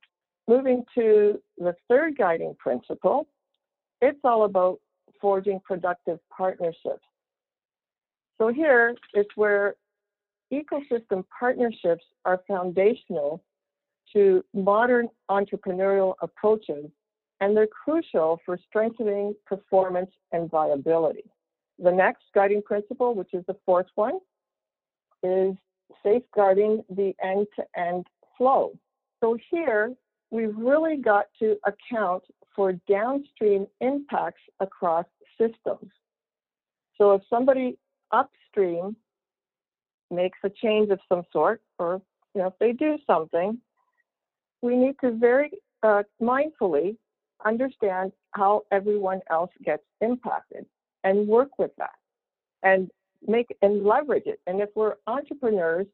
Moving 0.48 0.84
to 0.96 1.42
the 1.58 1.76
third 1.90 2.18
guiding 2.18 2.56
principle, 2.60 3.28
it's 4.02 4.20
all 4.24 4.46
about 4.46 4.80
forging 5.20 5.60
productive 5.66 6.20
partnerships. 6.36 7.04
So 8.38 8.50
here 8.54 8.96
it's 9.14 9.30
where 9.36 9.76
ecosystem 10.54 11.26
partnerships 11.38 12.06
are 12.24 12.42
foundational 12.48 13.44
to 14.14 14.44
modern 14.54 15.10
entrepreneurial 15.30 16.14
approaches, 16.22 16.86
and 17.42 17.58
they're 17.58 17.68
crucial 17.68 18.40
for 18.46 18.58
strengthening 18.70 19.36
performance 19.46 20.12
and 20.32 20.50
viability. 20.50 21.26
The 21.80 21.92
next 21.92 22.24
guiding 22.34 22.62
principle, 22.64 23.14
which 23.14 23.34
is 23.34 23.44
the 23.48 23.56
fourth 23.66 23.88
one, 23.96 24.20
is 25.24 25.56
safeguarding 26.04 26.84
the 26.90 27.14
end 27.24 27.48
to 27.56 27.64
end 27.80 28.08
flow. 28.38 28.74
So 29.20 29.38
here 29.52 29.94
we've 30.32 30.56
really 30.56 30.98
got 30.98 31.26
to 31.40 31.58
account 31.66 32.24
for 32.56 32.74
downstream 32.90 33.68
impacts 33.82 34.42
across 34.60 35.06
systems. 35.40 35.92
So 36.98 37.14
if 37.14 37.22
somebody 37.30 37.78
upstream 38.12 38.96
makes 40.10 40.40
a 40.44 40.50
change 40.50 40.90
of 40.90 41.00
some 41.08 41.24
sort, 41.32 41.62
or 41.78 42.02
you 42.34 42.42
know, 42.42 42.48
if 42.48 42.54
they 42.60 42.72
do 42.72 42.98
something, 43.06 43.60
we 44.62 44.76
need 44.76 44.96
to 45.02 45.12
very 45.12 45.52
uh, 45.84 46.04
mindfully 46.20 46.98
understand 47.46 48.12
how 48.32 48.64
everyone 48.72 49.22
else 49.30 49.52
gets 49.64 49.84
impacted 50.02 50.66
and 51.04 51.28
work 51.28 51.50
with 51.58 51.72
that 51.78 51.96
and 52.64 52.90
make 53.26 53.48
and 53.62 53.84
leverage 53.84 54.26
it. 54.26 54.40
And 54.48 54.62
if 54.62 54.70
we're 54.76 54.96
entrepreneurs 55.08 55.88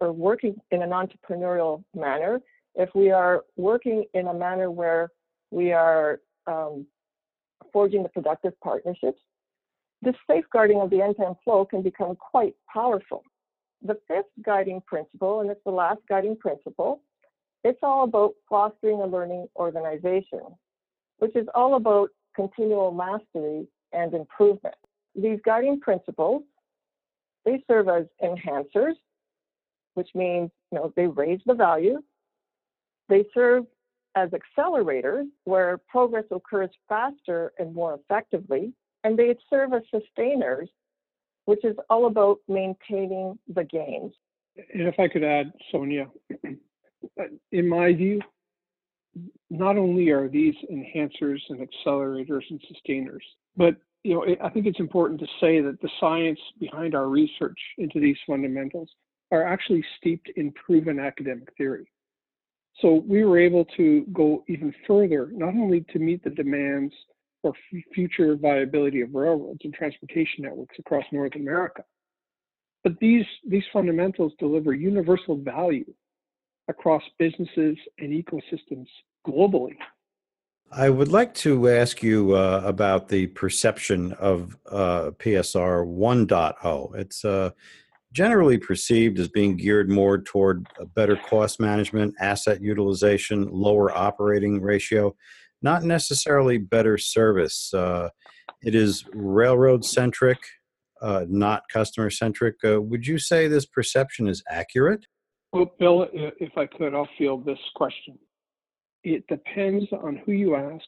or 0.00 0.12
working 0.12 0.56
in 0.70 0.82
an 0.82 0.90
entrepreneurial 0.90 1.82
manner, 1.94 2.40
if 2.74 2.90
we 2.94 3.10
are 3.10 3.44
working 3.56 4.04
in 4.14 4.26
a 4.28 4.34
manner 4.34 4.70
where 4.70 5.10
we 5.50 5.72
are 5.72 6.20
um, 6.46 6.86
forging 7.72 8.02
the 8.02 8.08
productive 8.08 8.58
partnerships, 8.60 9.20
this 10.02 10.14
safeguarding 10.28 10.80
of 10.80 10.90
the 10.90 11.00
end-to-end 11.00 11.36
flow 11.44 11.64
can 11.64 11.82
become 11.82 12.16
quite 12.16 12.54
powerful. 12.72 13.22
The 13.82 13.98
fifth 14.08 14.26
guiding 14.44 14.82
principle, 14.86 15.40
and 15.40 15.50
it's 15.50 15.60
the 15.64 15.70
last 15.70 16.00
guiding 16.08 16.36
principle, 16.36 17.00
it's 17.62 17.78
all 17.82 18.04
about 18.04 18.34
fostering 18.48 19.00
a 19.00 19.06
learning 19.06 19.46
organization, 19.56 20.42
which 21.18 21.34
is 21.34 21.46
all 21.54 21.76
about 21.76 22.10
continual 22.36 22.92
mastery 22.92 23.66
and 23.94 24.14
improvement. 24.14 24.74
These 25.14 25.38
guiding 25.44 25.80
principles, 25.80 26.42
they 27.44 27.62
serve 27.68 27.88
as 27.88 28.04
enhancers, 28.22 28.94
which 29.94 30.08
means 30.14 30.50
you 30.72 30.78
know 30.78 30.92
they 30.96 31.06
raise 31.06 31.40
the 31.46 31.54
value 31.54 32.00
they 33.08 33.24
serve 33.34 33.64
as 34.14 34.30
accelerators 34.30 35.24
where 35.44 35.78
progress 35.88 36.24
occurs 36.30 36.70
faster 36.88 37.52
and 37.58 37.74
more 37.74 37.94
effectively, 37.94 38.72
and 39.02 39.18
they 39.18 39.36
serve 39.50 39.72
as 39.72 39.82
sustainers, 39.90 40.68
which 41.46 41.64
is 41.64 41.76
all 41.90 42.06
about 42.06 42.38
maintaining 42.48 43.38
the 43.52 43.64
gains. 43.64 44.12
And 44.72 44.82
if 44.82 44.98
I 45.00 45.08
could 45.08 45.24
add, 45.24 45.52
Sonia, 45.72 46.06
in 47.52 47.68
my 47.68 47.92
view, 47.92 48.20
not 49.50 49.76
only 49.76 50.10
are 50.10 50.28
these 50.28 50.54
enhancers 50.70 51.40
and 51.48 51.66
accelerators 51.66 52.42
and 52.50 52.60
sustainers, 52.68 53.24
but 53.56 53.76
you 54.02 54.14
know, 54.14 54.36
I 54.42 54.50
think 54.50 54.66
it's 54.66 54.80
important 54.80 55.18
to 55.20 55.26
say 55.40 55.60
that 55.62 55.80
the 55.80 55.88
science 55.98 56.38
behind 56.60 56.94
our 56.94 57.08
research 57.08 57.58
into 57.78 58.00
these 58.00 58.16
fundamentals 58.26 58.90
are 59.32 59.42
actually 59.42 59.84
steeped 59.98 60.30
in 60.36 60.52
proven 60.52 60.98
academic 61.00 61.48
theory. 61.56 61.86
So 62.80 63.02
we 63.08 63.24
were 63.24 63.38
able 63.38 63.64
to 63.76 64.04
go 64.12 64.44
even 64.48 64.74
further, 64.86 65.30
not 65.32 65.54
only 65.54 65.86
to 65.92 65.98
meet 65.98 66.22
the 66.22 66.30
demands 66.30 66.92
for 67.40 67.54
future 67.94 68.36
viability 68.36 69.00
of 69.00 69.14
railroads 69.14 69.60
and 69.64 69.72
transportation 69.72 70.44
networks 70.44 70.76
across 70.78 71.04
North 71.10 71.34
America, 71.36 71.82
but 72.82 72.98
these, 73.00 73.24
these 73.48 73.64
fundamentals 73.72 74.32
deliver 74.38 74.74
universal 74.74 75.36
value 75.36 75.90
across 76.68 77.02
businesses 77.18 77.76
and 77.98 78.12
ecosystems 78.12 78.86
globally. 79.26 79.74
I 80.72 80.90
would 80.90 81.08
like 81.08 81.34
to 81.34 81.68
ask 81.68 82.02
you 82.02 82.34
uh, 82.34 82.62
about 82.64 83.08
the 83.08 83.28
perception 83.28 84.12
of 84.14 84.56
uh, 84.70 85.10
PSR 85.18 85.86
1.0. 85.86 86.94
It's 86.96 87.24
uh, 87.24 87.50
generally 88.12 88.58
perceived 88.58 89.18
as 89.18 89.28
being 89.28 89.56
geared 89.56 89.90
more 89.90 90.18
toward 90.18 90.66
better 90.94 91.16
cost 91.16 91.60
management, 91.60 92.14
asset 92.18 92.60
utilization, 92.60 93.48
lower 93.52 93.96
operating 93.96 94.60
ratio, 94.60 95.14
not 95.62 95.82
necessarily 95.82 96.58
better 96.58 96.98
service. 96.98 97.72
Uh, 97.72 98.08
it 98.62 98.74
is 98.74 99.04
railroad 99.12 99.84
centric, 99.84 100.38
uh, 101.02 101.24
not 101.28 101.62
customer 101.72 102.10
centric. 102.10 102.56
Uh, 102.64 102.80
would 102.80 103.06
you 103.06 103.18
say 103.18 103.46
this 103.46 103.66
perception 103.66 104.26
is 104.26 104.42
accurate? 104.48 105.06
Well, 105.54 105.72
Bill, 105.78 106.06
if 106.12 106.58
I 106.58 106.66
could, 106.66 106.94
I'll 106.94 107.08
field 107.16 107.46
this 107.46 107.58
question 107.74 108.18
it 109.04 109.26
depends 109.28 109.84
on 109.92 110.20
who 110.24 110.32
you 110.32 110.56
ask 110.56 110.86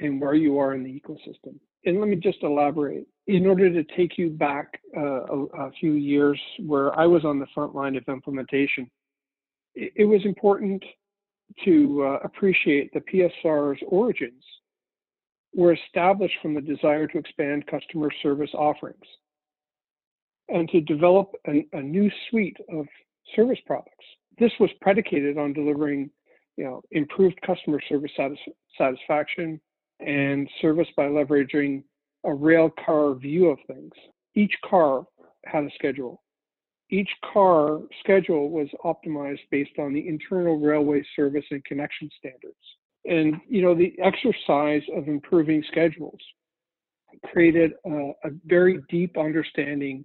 and 0.00 0.20
where 0.20 0.34
you 0.34 0.58
are 0.58 0.74
in 0.74 0.84
the 0.84 0.90
ecosystem. 0.90 1.54
And 1.84 1.98
let 1.98 2.08
me 2.08 2.16
just 2.16 2.42
elaborate. 2.42 3.06
In 3.26 3.46
order 3.46 3.70
to 3.70 3.82
take 3.96 4.18
you 4.18 4.28
back 4.30 4.80
uh, 4.96 5.00
a, 5.00 5.44
a, 5.44 5.70
few 5.80 5.92
years 5.92 6.38
where 6.66 6.96
I 6.98 7.06
was 7.06 7.24
on 7.24 7.38
the 7.38 7.46
front 7.54 7.74
line 7.74 7.96
of 7.96 8.04
implementation, 8.06 8.90
it, 9.74 9.92
it 9.96 10.04
was 10.04 10.20
important 10.24 10.84
to 11.64 12.04
uh, 12.04 12.18
appreciate 12.22 12.92
the 12.92 13.00
PSR's 13.00 13.80
origins 13.88 14.44
were 15.54 15.72
established 15.72 16.36
from 16.42 16.54
the 16.54 16.60
desire 16.60 17.06
to 17.06 17.18
expand 17.18 17.66
customer 17.66 18.10
service 18.22 18.50
offerings 18.52 19.06
and 20.48 20.68
to 20.68 20.82
develop 20.82 21.32
a, 21.46 21.66
a 21.72 21.80
new 21.80 22.10
suite 22.28 22.58
of 22.70 22.86
service 23.34 23.58
products. 23.66 24.04
This 24.38 24.52
was 24.60 24.70
predicated 24.80 25.38
on 25.38 25.52
delivering 25.52 26.10
you 26.58 26.64
know, 26.64 26.82
improved 26.90 27.40
customer 27.46 27.80
service 27.88 28.10
satis- 28.16 28.38
satisfaction 28.76 29.60
and 30.00 30.48
service 30.60 30.88
by 30.96 31.04
leveraging 31.04 31.84
a 32.24 32.34
rail 32.34 32.70
car 32.84 33.14
view 33.14 33.46
of 33.46 33.58
things. 33.68 33.92
Each 34.34 34.52
car 34.68 35.04
had 35.46 35.64
a 35.64 35.70
schedule. 35.76 36.20
Each 36.90 37.08
car 37.32 37.80
schedule 38.00 38.50
was 38.50 38.68
optimized 38.84 39.40
based 39.50 39.78
on 39.78 39.92
the 39.92 40.08
internal 40.08 40.58
railway 40.58 41.02
service 41.14 41.44
and 41.50 41.64
connection 41.64 42.10
standards. 42.18 42.56
And 43.04 43.36
you 43.48 43.62
know, 43.62 43.74
the 43.74 43.94
exercise 44.02 44.82
of 44.96 45.06
improving 45.06 45.62
schedules 45.68 46.18
created 47.26 47.72
a, 47.86 48.10
a 48.24 48.30
very 48.46 48.80
deep 48.88 49.16
understanding 49.16 50.04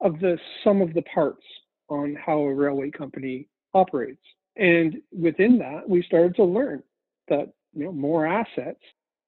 of 0.00 0.18
the 0.20 0.36
sum 0.64 0.82
of 0.82 0.94
the 0.94 1.02
parts 1.02 1.44
on 1.88 2.16
how 2.16 2.38
a 2.40 2.54
railway 2.54 2.90
company 2.90 3.48
operates. 3.74 4.22
And 4.56 4.96
within 5.16 5.58
that, 5.58 5.88
we 5.88 6.02
started 6.02 6.34
to 6.36 6.44
learn 6.44 6.82
that 7.28 7.52
you 7.74 7.84
know 7.84 7.92
more 7.92 8.26
assets 8.26 8.80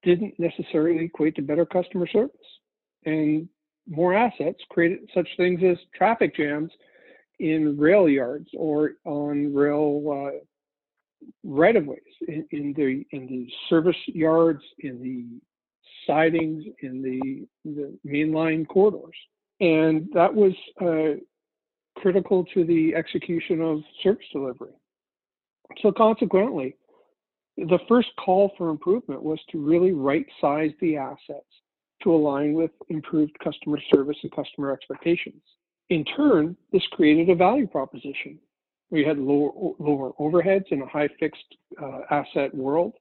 didn't 0.03 0.35
necessarily 0.39 1.05
equate 1.05 1.35
to 1.37 1.43
better 1.43 1.67
customer 1.67 2.07
service, 2.07 2.37
and 3.05 3.49
more 3.89 4.15
assets 4.15 4.59
created 4.71 5.09
such 5.15 5.29
things 5.37 5.61
as 5.63 5.77
traffic 5.95 6.37
jams 6.37 6.71
in 7.41 7.77
rail 7.79 8.09
yards 8.09 8.49
or 8.57 8.93
on 9.05 9.55
rail 9.55 10.03
uh, 10.33 10.39
right 11.45 11.77
of 11.77 11.87
ways 11.87 12.01
in, 12.27 12.47
in, 12.51 12.73
the 12.75 13.05
in 13.17 13.27
the 13.27 13.49
service 13.69 13.97
yards, 14.07 14.63
in 14.81 15.03
the 15.03 15.27
sidings, 16.07 16.65
in 16.81 17.03
the 17.03 17.47
the 17.65 17.99
mainline 18.07 18.67
corridors, 18.67 19.17
and 19.61 20.09
that 20.13 20.33
was 20.33 20.53
uh, 20.81 21.21
critical 22.01 22.45
to 22.55 22.65
the 22.65 22.95
execution 22.95 23.61
of 23.61 23.81
service 24.03 24.25
delivery. 24.33 24.73
So 25.83 25.93
consequently, 25.93 26.77
the 27.57 27.79
first 27.89 28.09
call 28.25 28.53
for 28.57 28.71
improvement 28.71 29.23
was 29.23 29.41
to 29.51 29.59
really 29.59 29.93
right 29.93 30.27
size 30.41 30.71
the 30.81 30.97
assets 30.97 31.47
to 32.03 32.15
align 32.15 32.53
with 32.53 32.71
improved 32.89 33.37
customer 33.43 33.79
service 33.93 34.17
and 34.23 34.33
customer 34.33 34.73
expectations. 34.73 35.43
In 35.91 36.05
turn, 36.05 36.57
this 36.73 36.87
created 36.93 37.31
a 37.31 37.35
value 37.35 37.67
proposition. 37.67 38.39
We 38.91 39.05
had 39.05 39.19
lower, 39.19 39.51
lower 39.79 40.13
overheads 40.21 40.71
in 40.71 40.83
a 40.83 40.87
high 40.87 41.09
fixed 41.19 41.57
uh, 41.83 42.01
asset 42.11 42.55
world, 42.55 42.95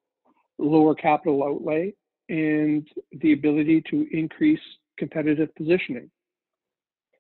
lower 0.58 0.96
capital 0.96 1.44
outlay, 1.44 1.94
and 2.30 2.88
the 3.22 3.34
ability 3.34 3.84
to 3.90 4.08
increase 4.12 4.60
competitive 4.98 5.54
positioning. 5.56 6.10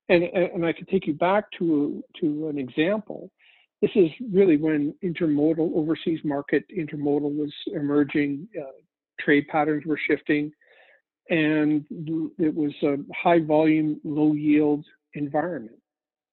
And, 0.09 0.23
and 0.23 0.65
I 0.65 0.73
could 0.73 0.87
take 0.87 1.05
you 1.05 1.13
back 1.13 1.45
to, 1.59 2.03
to 2.21 2.47
an 2.47 2.57
example 2.57 3.29
this 3.81 3.91
is 3.95 4.09
really 4.31 4.57
when 4.57 4.93
intermodal, 5.03 5.75
overseas 5.75 6.19
market 6.23 6.65
intermodal 6.75 7.35
was 7.35 7.53
emerging, 7.73 8.47
uh, 8.59 8.71
trade 9.19 9.47
patterns 9.49 9.85
were 9.85 9.99
shifting, 10.07 10.51
and 11.29 11.85
it 12.39 12.53
was 12.53 12.73
a 12.83 12.97
high 13.13 13.39
volume, 13.39 13.99
low 14.03 14.33
yield 14.33 14.83
environment. 15.13 15.77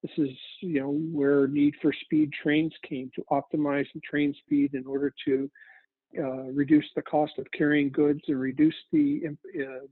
This 0.01 0.11
is, 0.17 0.29
you 0.61 0.79
know, 0.79 0.91
where 0.91 1.47
need 1.47 1.75
for 1.81 1.93
speed 2.05 2.31
trains 2.41 2.73
came 2.87 3.11
to 3.15 3.23
optimize 3.31 3.87
the 3.93 4.01
train 4.01 4.33
speed 4.45 4.73
in 4.73 4.85
order 4.85 5.13
to 5.25 5.49
uh, 6.17 6.51
reduce 6.51 6.85
the 6.95 7.01
cost 7.03 7.33
of 7.37 7.45
carrying 7.55 7.91
goods 7.91 8.21
and 8.27 8.39
reduce 8.39 8.75
the 8.91 9.23
uh, 9.59 9.85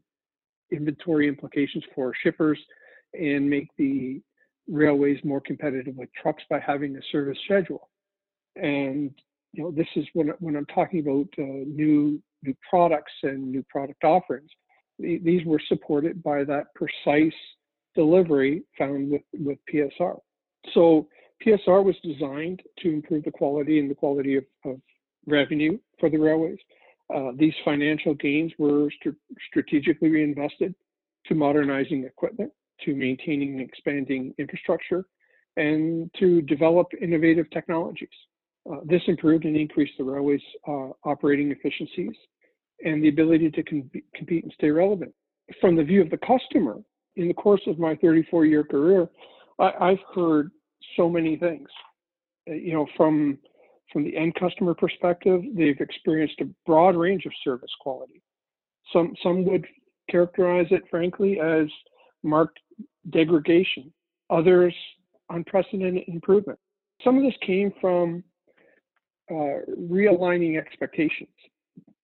inventory 0.71 1.27
implications 1.27 1.83
for 1.93 2.13
shippers 2.23 2.59
and 3.13 3.49
make 3.49 3.69
the 3.77 4.21
railways 4.67 5.19
more 5.23 5.41
competitive 5.41 5.95
with 5.95 6.09
trucks 6.19 6.43
by 6.49 6.59
having 6.59 6.95
a 6.95 7.01
service 7.11 7.37
schedule. 7.45 7.89
And 8.55 9.11
you 9.51 9.63
know, 9.63 9.71
this 9.71 9.87
is 9.95 10.05
when 10.13 10.29
when 10.39 10.55
I'm 10.55 10.65
talking 10.67 10.99
about 10.99 11.27
uh, 11.37 11.65
new 11.67 12.21
new 12.43 12.55
products 12.69 13.13
and 13.23 13.51
new 13.51 13.63
product 13.69 14.03
offerings. 14.03 14.49
These 14.99 15.45
were 15.45 15.61
supported 15.67 16.21
by 16.21 16.43
that 16.43 16.67
precise 16.75 17.33
delivery 17.95 18.63
found 18.77 19.09
with 19.09 19.21
with 19.33 19.57
PSR. 19.71 20.19
So 20.73 21.07
PSR 21.45 21.83
was 21.83 21.95
designed 22.03 22.61
to 22.79 22.89
improve 22.89 23.23
the 23.23 23.31
quality 23.31 23.79
and 23.79 23.89
the 23.89 23.95
quality 23.95 24.37
of, 24.37 24.45
of 24.65 24.79
revenue 25.25 25.77
for 25.99 26.09
the 26.09 26.17
railways. 26.17 26.59
Uh, 27.13 27.31
these 27.35 27.53
financial 27.65 28.13
gains 28.13 28.51
were 28.57 28.89
st- 29.01 29.15
strategically 29.49 30.09
reinvested 30.09 30.73
to 31.25 31.35
modernizing 31.35 32.05
equipment 32.05 32.51
to 32.85 32.95
maintaining 32.95 33.53
and 33.53 33.61
expanding 33.61 34.33
infrastructure, 34.37 35.05
and 35.57 36.09
to 36.19 36.41
develop 36.41 36.87
innovative 37.01 37.49
technologies. 37.51 38.09
Uh, 38.71 38.77
this 38.85 39.01
improved 39.07 39.45
and 39.45 39.57
increased 39.57 39.93
the 39.97 40.03
railway's 40.03 40.41
uh, 40.67 40.89
operating 41.03 41.51
efficiencies 41.51 42.15
and 42.83 43.03
the 43.03 43.09
ability 43.09 43.51
to 43.51 43.63
com- 43.63 43.89
compete 44.15 44.43
and 44.43 44.53
stay 44.53 44.69
relevant. 44.69 45.13
From 45.59 45.75
the 45.75 45.83
view 45.83 46.01
of 46.01 46.09
the 46.09 46.17
customer, 46.17 46.77
in 47.15 47.27
the 47.27 47.33
course 47.33 47.61
of 47.67 47.77
my 47.77 47.95
34 47.95 48.45
year 48.45 48.63
career, 48.63 49.09
I- 49.59 49.89
have 49.89 49.99
heard 50.15 50.51
so 50.95 51.09
many 51.09 51.35
things. 51.35 51.69
Uh, 52.49 52.53
you 52.53 52.73
know, 52.73 52.87
from 52.97 53.37
from 53.91 54.03
the 54.03 54.17
end 54.17 54.33
customer 54.35 54.73
perspective, 54.73 55.43
they've 55.53 55.79
experienced 55.79 56.41
a 56.41 56.49
broad 56.65 56.95
range 56.95 57.25
of 57.27 57.31
service 57.43 57.69
quality. 57.79 58.21
Some 58.91 59.15
some 59.21 59.45
would 59.45 59.67
characterize 60.09 60.67
it, 60.71 60.83
frankly, 60.89 61.39
as 61.39 61.67
marked 62.23 62.59
degradation, 63.09 63.91
others 64.29 64.73
unprecedented 65.29 66.03
improvement. 66.07 66.59
Some 67.03 67.17
of 67.17 67.23
this 67.23 67.33
came 67.45 67.73
from 67.81 68.23
uh, 69.29 69.65
realigning 69.79 70.57
expectations 70.57 71.29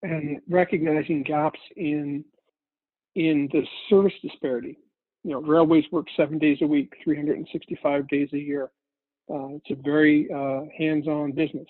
and 0.03 0.39
recognizing 0.49 1.23
gaps 1.23 1.59
in 1.75 2.23
in 3.15 3.49
the 3.51 3.63
service 3.89 4.13
disparity. 4.21 4.77
You 5.23 5.31
know, 5.31 5.41
railways 5.41 5.83
work 5.91 6.07
seven 6.15 6.37
days 6.37 6.59
a 6.61 6.67
week, 6.67 6.93
365 7.03 8.07
days 8.07 8.29
a 8.33 8.37
year. 8.37 8.69
Uh, 9.29 9.55
it's 9.55 9.71
a 9.71 9.75
very 9.83 10.29
uh, 10.33 10.61
hands-on 10.77 11.33
business. 11.33 11.67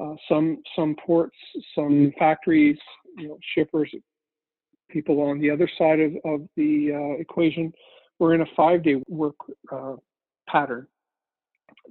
Uh, 0.00 0.14
some 0.28 0.62
some 0.76 0.94
ports, 1.04 1.36
some 1.74 2.12
factories, 2.18 2.76
you 3.16 3.28
know, 3.28 3.38
shippers, 3.54 3.92
people 4.96 5.20
on 5.20 5.38
the 5.38 5.50
other 5.50 5.68
side 5.78 6.00
of, 6.00 6.12
of 6.24 6.38
the 6.56 6.72
uh, 6.98 7.20
equation 7.20 7.72
were 8.18 8.32
in 8.34 8.40
a 8.40 8.46
five 8.56 8.82
day 8.82 8.96
work 9.08 9.36
uh, 9.70 9.96
pattern. 10.48 10.86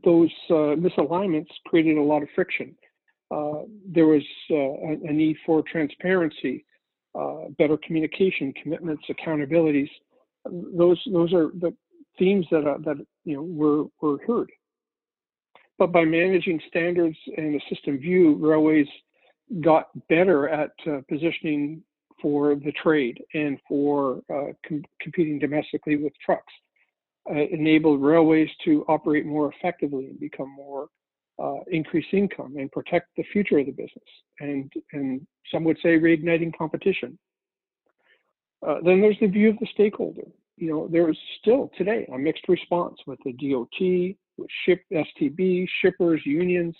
Those 0.03 0.33
uh, 0.49 0.73
misalignments 0.85 1.51
created 1.67 1.97
a 1.97 2.01
lot 2.11 2.23
of 2.23 2.29
friction. 2.35 2.69
uh, 3.31 3.61
there 3.95 4.07
was 4.07 4.25
uh, 4.51 4.55
a, 4.55 4.91
a, 5.09 5.13
need 5.21 5.37
for 5.45 5.63
transparency, 5.73 6.65
better 7.57 7.77
communication, 7.85 8.53
commitments, 8.61 9.03
accountabilities. 9.13 9.91
Those 10.81 10.99
those 11.17 11.31
are 11.33 11.47
the 11.63 11.71
themes 12.19 12.45
that 12.51 12.63
that 12.87 12.97
you 13.23 13.35
know 13.35 13.43
were 13.61 13.83
were 14.01 14.19
heard. 14.27 14.51
But 15.77 15.91
by 15.91 16.05
managing 16.05 16.59
standards 16.69 17.17
and 17.37 17.49
a 17.59 17.61
system 17.69 17.97
view, 17.97 18.35
railways 18.35 18.87
got 19.61 19.89
better 20.07 20.39
at 20.49 20.71
uh, 20.87 21.01
positioning 21.09 21.81
for 22.21 22.55
the 22.55 22.71
trade 22.71 23.21
and 23.33 23.59
for 23.67 24.21
uh, 24.33 24.53
com- 24.67 24.83
competing 25.01 25.39
domestically 25.39 25.97
with 25.97 26.13
trucks. 26.23 26.53
Uh, 27.27 27.39
enabled 27.51 28.03
railways 28.03 28.49
to 28.63 28.85
operate 28.87 29.25
more 29.25 29.51
effectively 29.51 30.05
and 30.05 30.19
become 30.19 30.49
more 30.55 30.87
uh, 31.41 31.57
increase 31.71 32.05
income 32.13 32.55
and 32.57 32.71
protect 32.71 33.07
the 33.17 33.23
future 33.33 33.57
of 33.57 33.65
the 33.65 33.71
business. 33.71 34.03
And, 34.39 34.71
and 34.93 35.25
some 35.51 35.63
would 35.63 35.77
say 35.81 35.97
reigniting 35.97 36.55
competition. 36.55 37.17
Uh, 38.65 38.75
then 38.83 39.01
there's 39.01 39.17
the 39.19 39.27
view 39.27 39.49
of 39.49 39.59
the 39.59 39.67
stakeholder. 39.73 40.23
You 40.57 40.69
know, 40.69 40.87
there 40.87 41.09
is 41.09 41.17
still 41.41 41.71
today 41.77 42.07
a 42.13 42.17
mixed 42.17 42.47
response 42.47 42.97
with 43.05 43.19
the 43.25 43.33
DOT, 43.33 44.15
with 44.37 44.49
ship 44.65 44.81
STB, 44.91 45.67
shippers, 45.81 46.21
unions, 46.25 46.75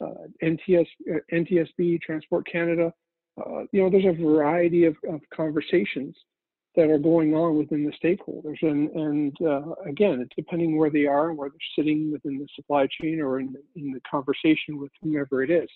uh, 0.00 0.26
NTS, 0.42 0.86
uh, 1.10 1.18
NTSB, 1.32 2.00
Transport 2.00 2.46
Canada. 2.50 2.92
Uh, 3.38 3.64
you 3.72 3.82
know, 3.82 3.90
there's 3.90 4.04
a 4.04 4.22
variety 4.22 4.84
of, 4.84 4.96
of 5.08 5.20
conversations 5.34 6.14
that 6.74 6.90
are 6.90 6.98
going 6.98 7.34
on 7.34 7.56
within 7.56 7.84
the 7.84 7.92
stakeholders. 8.02 8.56
And, 8.62 8.90
and 8.90 9.36
uh, 9.46 9.74
again, 9.86 10.20
it's 10.20 10.32
depending 10.36 10.76
where 10.76 10.90
they 10.90 11.06
are 11.06 11.28
and 11.28 11.38
where 11.38 11.50
they're 11.50 11.58
sitting 11.76 12.10
within 12.10 12.38
the 12.38 12.46
supply 12.56 12.86
chain 13.00 13.20
or 13.20 13.40
in, 13.40 13.54
in 13.76 13.92
the 13.92 14.00
conversation 14.10 14.78
with 14.78 14.90
whomever 15.02 15.42
it 15.42 15.50
is. 15.50 15.68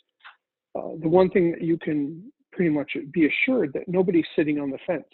Uh, 0.75 0.93
the 1.03 1.09
one 1.09 1.31
thing 1.31 1.53
that 1.53 1.63
you 1.63 1.79
can 1.79 2.31
pretty 2.53 2.71
much 2.71 2.97
be 3.13 3.27
assured 3.27 3.73
that 3.75 3.89
nobody's 3.89 4.25
sitting 4.35 4.59
on 4.59 4.71
the 4.71 4.79
fence, 4.87 5.05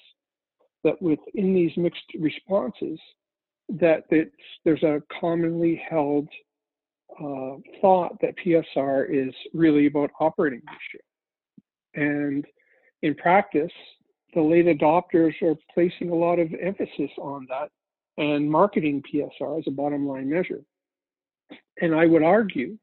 that 0.85 1.01
within 1.03 1.55
these 1.55 1.73
mixed 1.77 2.05
responses, 2.19 2.99
that 3.69 4.05
there's 4.65 4.83
a 4.83 5.03
commonly 5.21 5.81
held 5.89 6.29
uh, 7.21 7.57
thought 7.81 8.17
that 8.21 8.35
PSR 8.45 9.07
is 9.11 9.35
really 9.53 9.87
about 9.87 10.11
operating 10.21 10.61
ratio. 10.67 11.03
And 11.95 12.45
in 13.03 13.15
practice, 13.15 13.73
the 14.35 14.41
late 14.41 14.67
adopters 14.67 15.41
are 15.43 15.57
placing 15.75 16.11
a 16.11 16.15
lot 16.15 16.39
of 16.39 16.49
emphasis 16.61 17.11
on 17.19 17.47
that 17.49 17.71
and 18.19 18.51
marketing 18.51 19.03
PSR 19.13 19.59
as 19.59 19.65
a 19.67 19.71
bottom 19.71 20.07
line 20.07 20.29
measure. 20.29 20.61
And 21.81 21.95
I 21.95 22.07
would 22.07 22.23
argue 22.23 22.79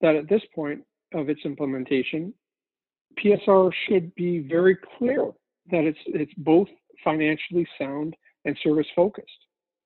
that 0.00 0.16
at 0.16 0.28
this 0.28 0.42
point 0.54 0.82
of 1.14 1.28
its 1.28 1.40
implementation, 1.44 2.32
PSR 3.18 3.72
should 3.88 4.14
be 4.14 4.40
very 4.40 4.76
clear 4.98 5.30
that 5.70 5.84
it's 5.84 5.98
it's 6.06 6.32
both 6.38 6.68
financially 7.04 7.66
sound 7.78 8.16
and 8.44 8.56
service 8.62 8.86
focused. 8.94 9.28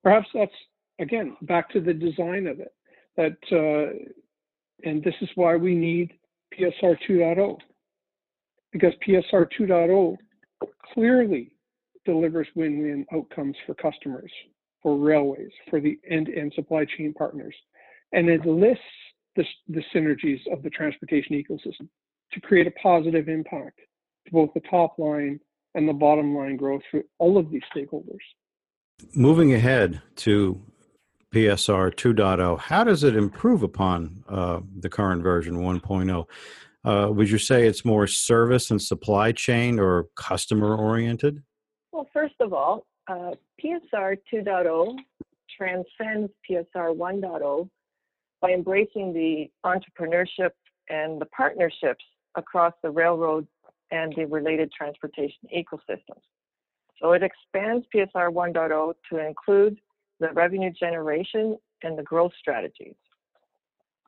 Perhaps 0.03 0.29
that's 0.35 0.53
again 1.01 1.37
back 1.43 1.71
to 1.71 1.81
the 1.81 1.95
design 1.95 2.47
of 2.47 2.61
it. 2.61 2.75
That 3.17 3.37
uh, 3.53 4.89
and 4.89 5.03
this 5.03 5.15
is 5.21 5.29
why 5.35 5.57
we 5.57 5.75
need 5.75 6.13
PSR 6.59 6.97
2.0 7.09 7.59
because 8.75 8.93
PSR 9.07 9.47
2.0 9.59 10.17
clearly 10.93 11.53
delivers 12.05 12.49
win-win 12.57 13.07
outcomes 13.15 13.57
for 13.65 13.75
customers, 13.75 14.31
for 14.83 14.99
railways, 14.99 15.53
for 15.71 15.81
the 15.81 15.99
end-to-end 16.11 16.53
supply 16.55 16.85
chain 16.85 17.15
partners, 17.17 17.55
and 18.13 18.29
it 18.29 18.45
lists 18.45 18.83
the, 19.37 19.45
the 19.69 19.83
synergies 19.95 20.41
of 20.53 20.63
the 20.63 20.71
transportation 20.71 21.37
ecosystem 21.37 21.89
to 22.33 22.41
create 22.41 22.67
a 22.67 22.73
positive 22.73 23.29
impact 23.29 23.79
to 24.27 24.33
both 24.33 24.51
the 24.55 24.63
top 24.69 24.99
line 24.99 25.39
and 25.77 25.89
the 25.89 25.93
bottom 25.93 26.35
line 26.35 26.57
growth 26.57 26.83
for 26.91 27.03
all 27.19 27.39
of 27.39 27.51
these 27.51 27.63
stakeholders. 27.75 28.19
Moving 29.15 29.55
ahead 29.55 30.03
to 30.17 30.61
PSR 31.33 31.95
2.0, 31.95 32.59
how 32.59 32.83
does 32.83 33.05
it 33.05 33.15
improve 33.15 33.63
upon 33.63 34.25
uh, 34.29 34.61
the 34.81 34.89
current 34.89 35.23
version 35.23 35.59
1.0? 35.59 36.27
Uh, 36.85 37.09
would 37.11 37.31
you 37.31 37.39
say 37.39 37.67
it's 37.67 37.85
more 37.85 38.07
service 38.07 38.71
and 38.71 38.81
supply 38.81 39.33
chain 39.33 39.79
or 39.81 40.09
customer 40.17 40.77
oriented? 40.77 41.43
Well, 41.93 42.09
first 42.13 42.35
of 42.41 42.53
all, 42.53 42.87
uh, 43.09 43.33
PSR 43.63 44.19
2.0 44.33 44.97
transcends 45.57 46.31
PSR 46.49 46.95
1.0 46.97 47.69
by 48.41 48.51
embracing 48.51 49.13
the 49.15 49.51
entrepreneurship 49.65 50.51
and 50.91 51.21
the 51.21 51.27
partnerships 51.27 52.05
across 52.35 52.75
the 52.83 52.91
railroad 52.91 53.47
and 53.91 54.13
the 54.17 54.27
related 54.27 54.71
transportation 54.73 55.49
ecosystems. 55.55 56.21
So 57.01 57.13
it 57.13 57.23
expands 57.23 57.87
PSR 57.95 58.33
1.0 58.33 58.95
to 59.11 59.27
include 59.27 59.79
the 60.21 60.29
revenue 60.33 60.71
generation 60.71 61.57
and 61.83 61.99
the 61.99 62.03
growth 62.03 62.33
strategies. 62.39 62.95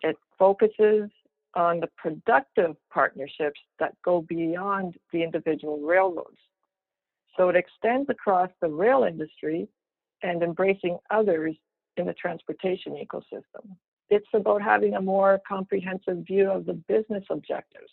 It 0.03 0.17
focuses 0.39 1.11
on 1.57 1.81
the 1.81 1.89
productive 1.97 2.77
partnerships 2.93 3.59
that 3.81 3.95
go 4.05 4.21
beyond 4.21 4.95
the 5.13 5.23
individual 5.23 5.81
railroads. 5.81 6.39
So 7.37 7.49
it 7.49 7.57
extends 7.57 8.09
across 8.11 8.51
the 8.61 8.69
rail 8.69 9.05
industry 9.05 9.67
and 10.23 10.43
embracing 10.43 10.99
others 11.11 11.57
in 11.97 12.07
the 12.07 12.13
transportation 12.13 12.93
ecosystem. 12.93 13.77
It's 14.11 14.29
about 14.35 14.63
having 14.63 14.95
a 14.95 15.01
more 15.01 15.41
comprehensive 15.49 16.19
view 16.27 16.51
of 16.51 16.67
the 16.67 16.75
business 16.75 17.25
objectives, 17.31 17.91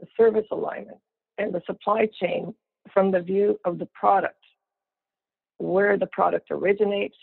the 0.00 0.06
service 0.16 0.46
alignment, 0.50 0.98
and 1.38 1.52
the 1.52 1.62
supply 1.66 2.08
chain 2.20 2.54
from 2.92 3.10
the 3.10 3.20
view 3.20 3.58
of 3.64 3.78
the 3.78 3.86
product, 3.86 4.42
where 5.58 5.98
the 5.98 6.06
product 6.06 6.48
originates, 6.50 7.16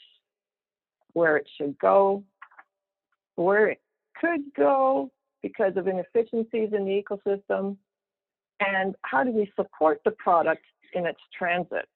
where 1.14 1.38
it 1.38 1.48
should 1.58 1.78
go, 1.80 2.24
where 3.36 3.68
it 3.68 3.82
could 4.20 4.42
go, 4.56 5.12
because 5.42 5.74
of 5.78 5.88
inefficiencies 5.88 6.70
in 6.74 6.86
the 6.86 7.04
ecosystem? 7.04 7.78
And 8.60 8.96
how 9.04 9.24
do 9.24 9.32
we 9.32 9.52
support 9.56 10.02
the 10.04 10.12
product 10.12 10.64
in 10.94 11.06
its 11.06 11.20
transit? 11.38 11.88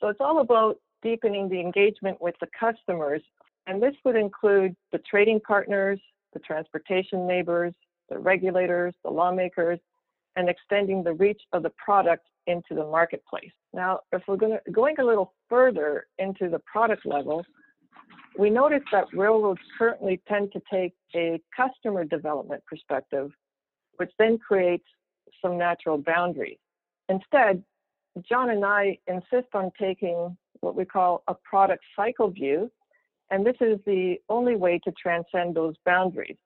So 0.00 0.08
it's 0.08 0.20
all 0.20 0.40
about 0.40 0.78
deepening 1.02 1.48
the 1.48 1.60
engagement 1.60 2.20
with 2.20 2.34
the 2.40 2.48
customers. 2.58 3.22
And 3.66 3.82
this 3.82 3.94
would 4.04 4.16
include 4.16 4.74
the 4.92 4.98
trading 4.98 5.40
partners, 5.40 6.00
the 6.32 6.40
transportation 6.40 7.26
neighbors, 7.26 7.74
the 8.08 8.18
regulators, 8.18 8.94
the 9.04 9.10
lawmakers, 9.10 9.78
and 10.36 10.48
extending 10.48 11.02
the 11.02 11.12
reach 11.12 11.40
of 11.52 11.62
the 11.62 11.70
product 11.70 12.26
into 12.46 12.74
the 12.74 12.84
marketplace. 12.84 13.52
Now, 13.72 14.00
if 14.12 14.22
we're 14.26 14.36
going, 14.36 14.58
to, 14.64 14.70
going 14.70 14.96
a 14.98 15.04
little 15.04 15.34
further 15.48 16.06
into 16.18 16.48
the 16.48 16.58
product 16.60 17.06
level, 17.06 17.44
we 18.38 18.50
notice 18.50 18.82
that 18.92 19.06
railroads 19.12 19.60
currently 19.76 20.20
tend 20.28 20.52
to 20.52 20.62
take 20.72 20.94
a 21.14 21.40
customer 21.54 22.04
development 22.04 22.62
perspective, 22.66 23.30
which 23.96 24.10
then 24.18 24.38
creates 24.38 24.84
some 25.40 25.58
natural 25.58 25.98
boundaries. 25.98 26.58
Instead, 27.08 27.62
John 28.28 28.50
and 28.50 28.64
I 28.64 28.98
insist 29.06 29.48
on 29.54 29.70
taking 29.78 30.36
what 30.60 30.76
we 30.76 30.84
call 30.84 31.22
a 31.28 31.34
product 31.34 31.82
cycle 31.96 32.30
view, 32.30 32.70
and 33.30 33.44
this 33.44 33.56
is 33.60 33.78
the 33.86 34.16
only 34.28 34.56
way 34.56 34.78
to 34.84 34.92
transcend 34.92 35.54
those 35.54 35.74
boundaries. 35.84 36.36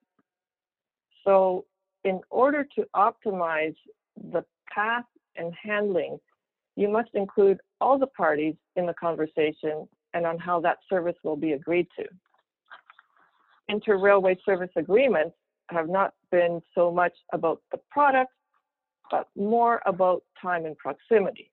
So, 1.25 1.65
in 2.05 2.21
order 2.31 2.67
to 2.77 2.87
optimize 2.95 3.75
the 4.33 4.45
path 4.73 5.05
and 5.35 5.53
handling, 5.61 6.19
you 6.77 6.89
must 6.89 7.11
include 7.15 7.59
all 7.81 7.99
the 7.99 8.07
parties 8.07 8.55
in 8.77 8.87
the 8.87 8.95
conversation 8.95 9.89
and 10.17 10.27
on 10.27 10.39
how 10.39 10.59
that 10.61 10.79
service 10.89 11.17
will 11.23 11.37
be 11.37 11.53
agreed 11.53 11.87
to. 11.99 12.05
Inter-railway 13.69 14.39
service 14.45 14.71
agreements 14.77 15.37
have 15.69 15.89
not 15.89 16.15
been 16.31 16.63
so 16.75 16.91
much 16.91 17.13
about 17.35 17.61
the 17.71 17.79
product, 17.91 18.33
but 19.11 19.29
more 19.37 19.83
about 19.85 20.23
time 20.41 20.65
and 20.65 20.77
proximity. 20.79 21.51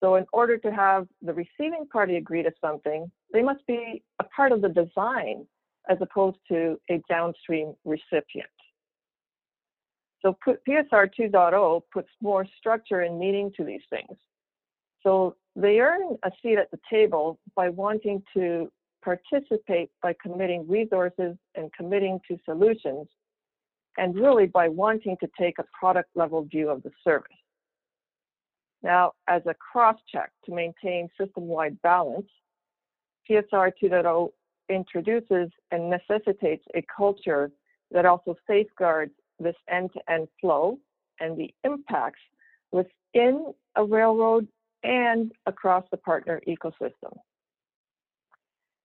So 0.00 0.14
in 0.16 0.24
order 0.32 0.56
to 0.58 0.72
have 0.72 1.06
the 1.20 1.34
receiving 1.34 1.86
party 1.92 2.16
agree 2.16 2.42
to 2.42 2.52
something, 2.60 3.10
they 3.32 3.42
must 3.42 3.64
be 3.66 4.02
a 4.18 4.24
part 4.24 4.52
of 4.52 4.62
the 4.62 4.68
design 4.68 5.46
as 5.88 5.98
opposed 6.00 6.38
to 6.48 6.80
a 6.90 7.02
downstream 7.08 7.74
recipient. 7.84 8.48
So 10.22 10.36
PSR 10.46 11.08
2.0 11.18 11.82
puts 11.92 12.08
more 12.22 12.46
structure 12.58 13.00
and 13.00 13.18
meaning 13.18 13.52
to 13.56 13.64
these 13.64 13.82
things. 13.90 14.16
So 15.02 15.36
they 15.56 15.80
earn 15.80 16.16
a 16.22 16.30
seat 16.42 16.58
at 16.58 16.70
the 16.70 16.78
table 16.90 17.38
by 17.54 17.68
wanting 17.68 18.22
to 18.34 18.70
participate 19.02 19.90
by 20.02 20.14
committing 20.22 20.66
resources 20.68 21.36
and 21.54 21.72
committing 21.72 22.20
to 22.28 22.38
solutions, 22.44 23.08
and 23.98 24.14
really 24.14 24.46
by 24.46 24.68
wanting 24.68 25.16
to 25.20 25.28
take 25.38 25.58
a 25.58 25.64
product 25.78 26.10
level 26.14 26.44
view 26.44 26.70
of 26.70 26.82
the 26.82 26.90
service. 27.02 27.26
Now, 28.82 29.12
as 29.28 29.42
a 29.46 29.54
cross 29.54 29.96
check 30.10 30.30
to 30.44 30.54
maintain 30.54 31.08
system 31.18 31.46
wide 31.46 31.80
balance, 31.82 32.28
PSR 33.28 33.72
2.0 33.82 34.30
introduces 34.68 35.50
and 35.70 35.90
necessitates 35.90 36.64
a 36.74 36.84
culture 36.96 37.50
that 37.90 38.06
also 38.06 38.36
safeguards 38.48 39.12
this 39.38 39.54
end-to-end 39.68 40.28
flow 40.40 40.78
and 41.20 41.36
the 41.36 41.52
impacts 41.64 42.20
within 42.70 43.52
a 43.76 43.84
railroad 43.84 44.48
and 44.82 45.32
across 45.46 45.84
the 45.90 45.96
partner 45.96 46.40
ecosystem. 46.48 47.16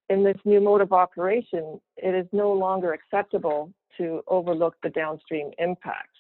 In 0.10 0.24
this 0.24 0.38
new 0.46 0.62
mode 0.62 0.82
of 0.82 0.94
operation, 0.94 1.80
it 1.98 2.16
is 2.16 2.28
no 2.32 2.54
longer 2.54 2.94
acceptable 2.94 3.74
to 3.98 4.22
overlook 4.28 4.76
the 4.82 4.90
downstream 4.90 5.52
impacts. 5.58 6.18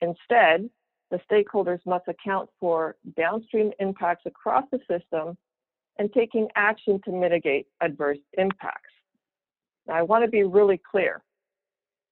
Instead, 0.00 0.70
the 1.10 1.20
stakeholders 1.30 1.80
must 1.84 2.06
account 2.06 2.48
for 2.60 2.96
downstream 3.16 3.72
impacts 3.80 4.24
across 4.26 4.64
the 4.70 4.78
system 4.88 5.36
and 5.98 6.12
taking 6.12 6.48
action 6.54 7.00
to 7.04 7.10
mitigate 7.10 7.66
adverse 7.80 8.18
impacts. 8.38 8.92
Now, 9.86 9.94
I 9.94 10.02
want 10.02 10.24
to 10.24 10.30
be 10.30 10.44
really 10.44 10.80
clear. 10.90 11.22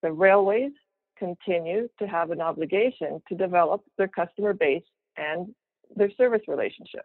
The 0.03 0.13
railways 0.13 0.73
continue 1.19 1.89
to 1.99 2.07
have 2.07 2.31
an 2.31 2.41
obligation 2.41 3.23
to 3.29 3.35
develop 3.35 3.83
their 3.97 4.09
customer 4.09 4.53
base 4.53 4.85
and 5.17 5.55
their 5.97 6.11
service 6.13 6.43
relationship. 6.49 7.05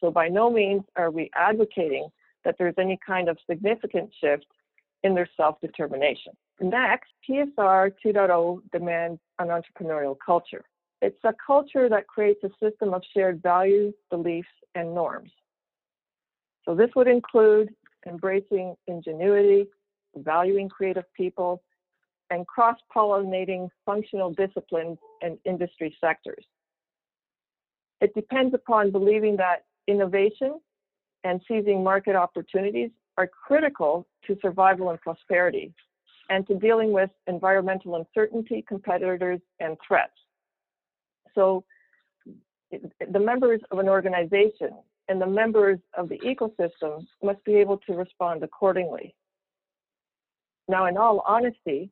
So 0.00 0.10
by 0.10 0.28
no 0.28 0.50
means 0.50 0.82
are 0.96 1.10
we 1.10 1.30
advocating 1.34 2.08
that 2.44 2.56
there's 2.58 2.74
any 2.78 2.98
kind 3.04 3.28
of 3.28 3.38
significant 3.48 4.10
shift 4.20 4.46
in 5.02 5.14
their 5.14 5.28
self-determination. 5.36 6.32
Next, 6.60 7.10
PSR 7.28 7.92
2.0 8.04 8.60
demands 8.72 9.20
an 9.38 9.48
entrepreneurial 9.48 10.16
culture. 10.24 10.64
It's 11.00 11.18
a 11.24 11.34
culture 11.44 11.88
that 11.88 12.06
creates 12.06 12.42
a 12.44 12.50
system 12.62 12.94
of 12.94 13.02
shared 13.12 13.42
values, 13.42 13.94
beliefs, 14.10 14.48
and 14.74 14.94
norms. 14.94 15.32
So 16.64 16.74
this 16.74 16.90
would 16.94 17.08
include 17.08 17.70
embracing 18.06 18.76
ingenuity, 18.86 19.66
valuing 20.16 20.68
creative 20.68 21.04
people, 21.14 21.62
and 22.30 22.46
cross-pollinating 22.46 23.68
functional 23.84 24.32
disciplines 24.32 24.98
and 25.20 25.38
industry 25.44 25.96
sectors. 26.00 26.44
It 28.02 28.12
depends 28.14 28.52
upon 28.52 28.90
believing 28.90 29.36
that 29.36 29.64
innovation 29.86 30.60
and 31.22 31.40
seizing 31.46 31.84
market 31.84 32.16
opportunities 32.16 32.90
are 33.16 33.28
critical 33.28 34.08
to 34.26 34.36
survival 34.42 34.90
and 34.90 35.00
prosperity 35.00 35.72
and 36.28 36.44
to 36.48 36.56
dealing 36.56 36.90
with 36.92 37.10
environmental 37.28 37.94
uncertainty, 37.94 38.64
competitors, 38.66 39.40
and 39.60 39.76
threats. 39.86 40.12
So 41.36 41.64
the 42.72 43.20
members 43.20 43.60
of 43.70 43.78
an 43.78 43.88
organization 43.88 44.70
and 45.06 45.20
the 45.20 45.26
members 45.26 45.78
of 45.96 46.08
the 46.08 46.18
ecosystem 46.18 47.06
must 47.22 47.44
be 47.44 47.54
able 47.54 47.78
to 47.86 47.94
respond 47.94 48.42
accordingly. 48.42 49.14
Now, 50.68 50.86
in 50.86 50.96
all 50.96 51.22
honesty, 51.24 51.90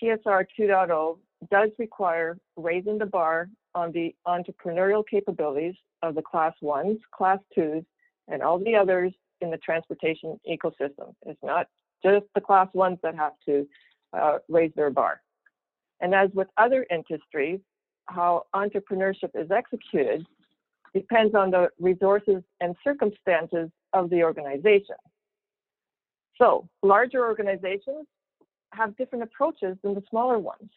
PSR 0.00 0.44
2.0 0.58 1.18
does 1.50 1.70
require 1.78 2.38
raising 2.56 2.98
the 2.98 3.06
bar 3.06 3.48
on 3.74 3.92
the 3.92 4.14
entrepreneurial 4.26 5.04
capabilities 5.08 5.74
of 6.02 6.14
the 6.14 6.22
class 6.22 6.54
ones, 6.60 6.98
class 7.12 7.38
twos, 7.54 7.84
and 8.28 8.42
all 8.42 8.58
the 8.58 8.74
others 8.74 9.12
in 9.40 9.50
the 9.50 9.58
transportation 9.58 10.38
ecosystem. 10.48 11.14
It's 11.26 11.42
not 11.42 11.68
just 12.02 12.26
the 12.34 12.40
class 12.40 12.68
ones 12.72 12.98
that 13.02 13.14
have 13.14 13.32
to 13.46 13.66
uh, 14.12 14.38
raise 14.48 14.72
their 14.76 14.90
bar. 14.90 15.20
And 16.00 16.14
as 16.14 16.30
with 16.34 16.48
other 16.56 16.86
industries, 16.90 17.60
how 18.06 18.46
entrepreneurship 18.54 19.30
is 19.34 19.50
executed 19.50 20.26
depends 20.94 21.34
on 21.34 21.50
the 21.50 21.68
resources 21.78 22.42
and 22.60 22.74
circumstances 22.82 23.68
of 23.92 24.08
the 24.10 24.22
organization. 24.22 24.96
So 26.38 26.68
larger 26.82 27.26
organizations 27.26 28.06
have 28.72 28.96
different 28.96 29.24
approaches 29.24 29.76
than 29.82 29.94
the 29.94 30.02
smaller 30.08 30.38
ones. 30.38 30.70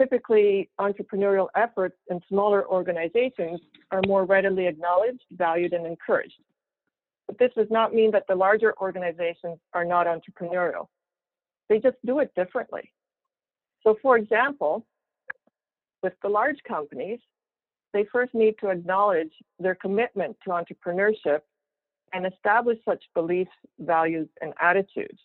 Typically, 0.00 0.68
entrepreneurial 0.80 1.48
efforts 1.56 1.96
in 2.10 2.20
smaller 2.28 2.66
organizations 2.66 3.60
are 3.92 4.00
more 4.06 4.24
readily 4.24 4.66
acknowledged, 4.66 5.22
valued, 5.32 5.72
and 5.72 5.86
encouraged. 5.86 6.34
But 7.28 7.38
this 7.38 7.52
does 7.56 7.68
not 7.70 7.94
mean 7.94 8.10
that 8.10 8.24
the 8.28 8.34
larger 8.34 8.74
organizations 8.80 9.58
are 9.72 9.84
not 9.84 10.06
entrepreneurial. 10.06 10.88
They 11.68 11.78
just 11.78 11.96
do 12.04 12.18
it 12.18 12.34
differently. 12.34 12.92
So, 13.82 13.96
for 14.02 14.16
example, 14.16 14.84
with 16.02 16.14
the 16.22 16.28
large 16.28 16.58
companies, 16.66 17.20
they 17.92 18.04
first 18.12 18.34
need 18.34 18.56
to 18.60 18.70
acknowledge 18.70 19.32
their 19.58 19.76
commitment 19.76 20.36
to 20.44 20.50
entrepreneurship 20.50 21.40
and 22.12 22.26
establish 22.26 22.78
such 22.84 23.02
beliefs, 23.14 23.50
values, 23.78 24.28
and 24.40 24.52
attitudes. 24.60 25.18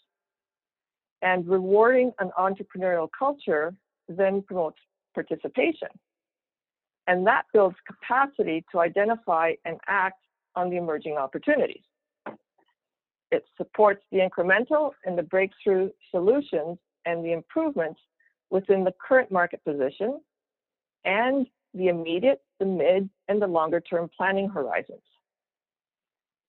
And 1.21 1.47
rewarding 1.47 2.11
an 2.19 2.31
entrepreneurial 2.37 3.09
culture 3.17 3.73
then 4.09 4.41
promotes 4.41 4.77
participation. 5.13 5.87
And 7.07 7.25
that 7.25 7.43
builds 7.53 7.75
capacity 7.87 8.65
to 8.71 8.79
identify 8.79 9.53
and 9.65 9.77
act 9.87 10.19
on 10.55 10.69
the 10.69 10.77
emerging 10.77 11.17
opportunities. 11.17 11.83
It 13.31 13.45
supports 13.57 14.03
the 14.11 14.19
incremental 14.19 14.91
and 15.05 15.17
the 15.17 15.23
breakthrough 15.23 15.89
solutions 16.11 16.77
and 17.05 17.23
the 17.23 17.31
improvements 17.31 17.99
within 18.49 18.83
the 18.83 18.93
current 19.05 19.31
market 19.31 19.63
position 19.63 20.19
and 21.05 21.47
the 21.73 21.87
immediate, 21.87 22.41
the 22.59 22.65
mid, 22.65 23.09
and 23.27 23.41
the 23.41 23.47
longer 23.47 23.79
term 23.79 24.09
planning 24.15 24.49
horizons. 24.49 25.01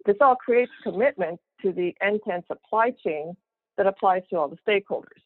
This 0.06 0.16
all 0.20 0.36
creates 0.36 0.72
commitment 0.82 1.38
to 1.62 1.72
the 1.72 1.94
end-to-end 2.00 2.44
supply 2.48 2.90
chain 3.04 3.36
that 3.76 3.86
applies 3.86 4.22
to 4.30 4.36
all 4.36 4.48
the 4.48 4.56
stakeholders. 4.66 5.22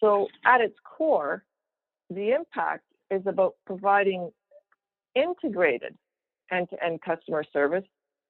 So 0.00 0.28
at 0.44 0.60
its 0.60 0.76
core, 0.84 1.44
the 2.10 2.30
impact 2.30 2.84
is 3.10 3.22
about 3.26 3.54
providing 3.66 4.30
integrated 5.14 5.96
end-to-end 6.52 7.00
customer 7.02 7.44
service 7.52 7.84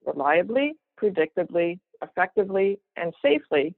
reliably, 0.04 0.74
predictably, 1.00 1.78
effectively, 2.02 2.78
and 2.96 3.12
safely, 3.22 3.74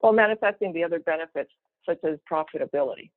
while 0.00 0.12
manifesting 0.12 0.72
the 0.72 0.84
other 0.84 0.98
benefits 1.00 1.50
such 1.86 1.98
as 2.04 2.18
profitability. 2.30 3.10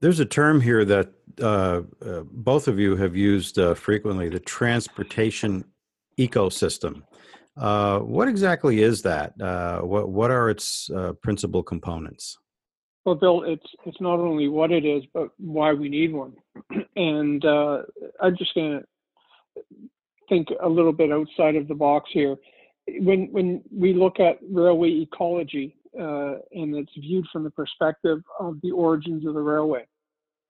There's 0.00 0.20
a 0.20 0.24
term 0.24 0.60
here 0.60 0.84
that 0.84 1.12
uh, 1.40 1.82
uh, 2.04 2.22
both 2.30 2.68
of 2.68 2.78
you 2.78 2.96
have 2.96 3.16
used 3.16 3.58
uh, 3.58 3.74
frequently 3.74 4.28
the 4.28 4.40
transportation 4.40 5.64
ecosystem. 6.18 7.02
Uh, 7.56 7.98
what 8.00 8.28
exactly 8.28 8.82
is 8.82 9.02
that? 9.02 9.38
Uh, 9.40 9.80
what, 9.80 10.08
what 10.08 10.30
are 10.30 10.48
its 10.48 10.90
uh, 10.90 11.12
principal 11.22 11.62
components? 11.62 12.38
Well, 13.04 13.14
Bill, 13.14 13.42
it's 13.44 13.66
it's 13.86 14.00
not 14.00 14.18
only 14.18 14.48
what 14.48 14.70
it 14.70 14.84
is, 14.84 15.04
but 15.14 15.28
why 15.38 15.72
we 15.72 15.88
need 15.88 16.12
one. 16.12 16.34
And 16.96 17.44
I'm 17.44 18.36
just 18.36 18.54
going 18.54 18.80
to 18.80 18.84
think 20.28 20.48
a 20.62 20.68
little 20.68 20.92
bit 20.92 21.10
outside 21.10 21.56
of 21.56 21.66
the 21.66 21.74
box 21.74 22.10
here. 22.12 22.36
When 23.00 23.28
when 23.32 23.62
we 23.74 23.94
look 23.94 24.20
at 24.20 24.38
railway 24.50 24.90
ecology, 24.90 25.76
uh, 25.98 26.34
and 26.52 26.76
it's 26.76 26.92
viewed 26.96 27.26
from 27.32 27.44
the 27.44 27.50
perspective 27.50 28.22
of 28.38 28.60
the 28.62 28.70
origins 28.70 29.26
of 29.26 29.34
the 29.34 29.40
railway. 29.40 29.86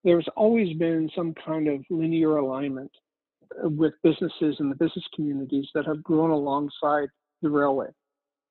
There's 0.05 0.27
always 0.37 0.77
been 0.77 1.11
some 1.15 1.35
kind 1.35 1.69
of 1.69 1.85
linear 1.91 2.37
alignment 2.37 2.91
uh, 3.65 3.69
with 3.69 3.95
businesses 4.03 4.57
and 4.59 4.71
the 4.71 4.77
business 4.77 5.05
communities 5.15 5.69
that 5.75 5.87
have 5.87 6.03
grown 6.03 6.31
alongside 6.31 7.09
the 7.43 7.51
railway. 7.51 7.89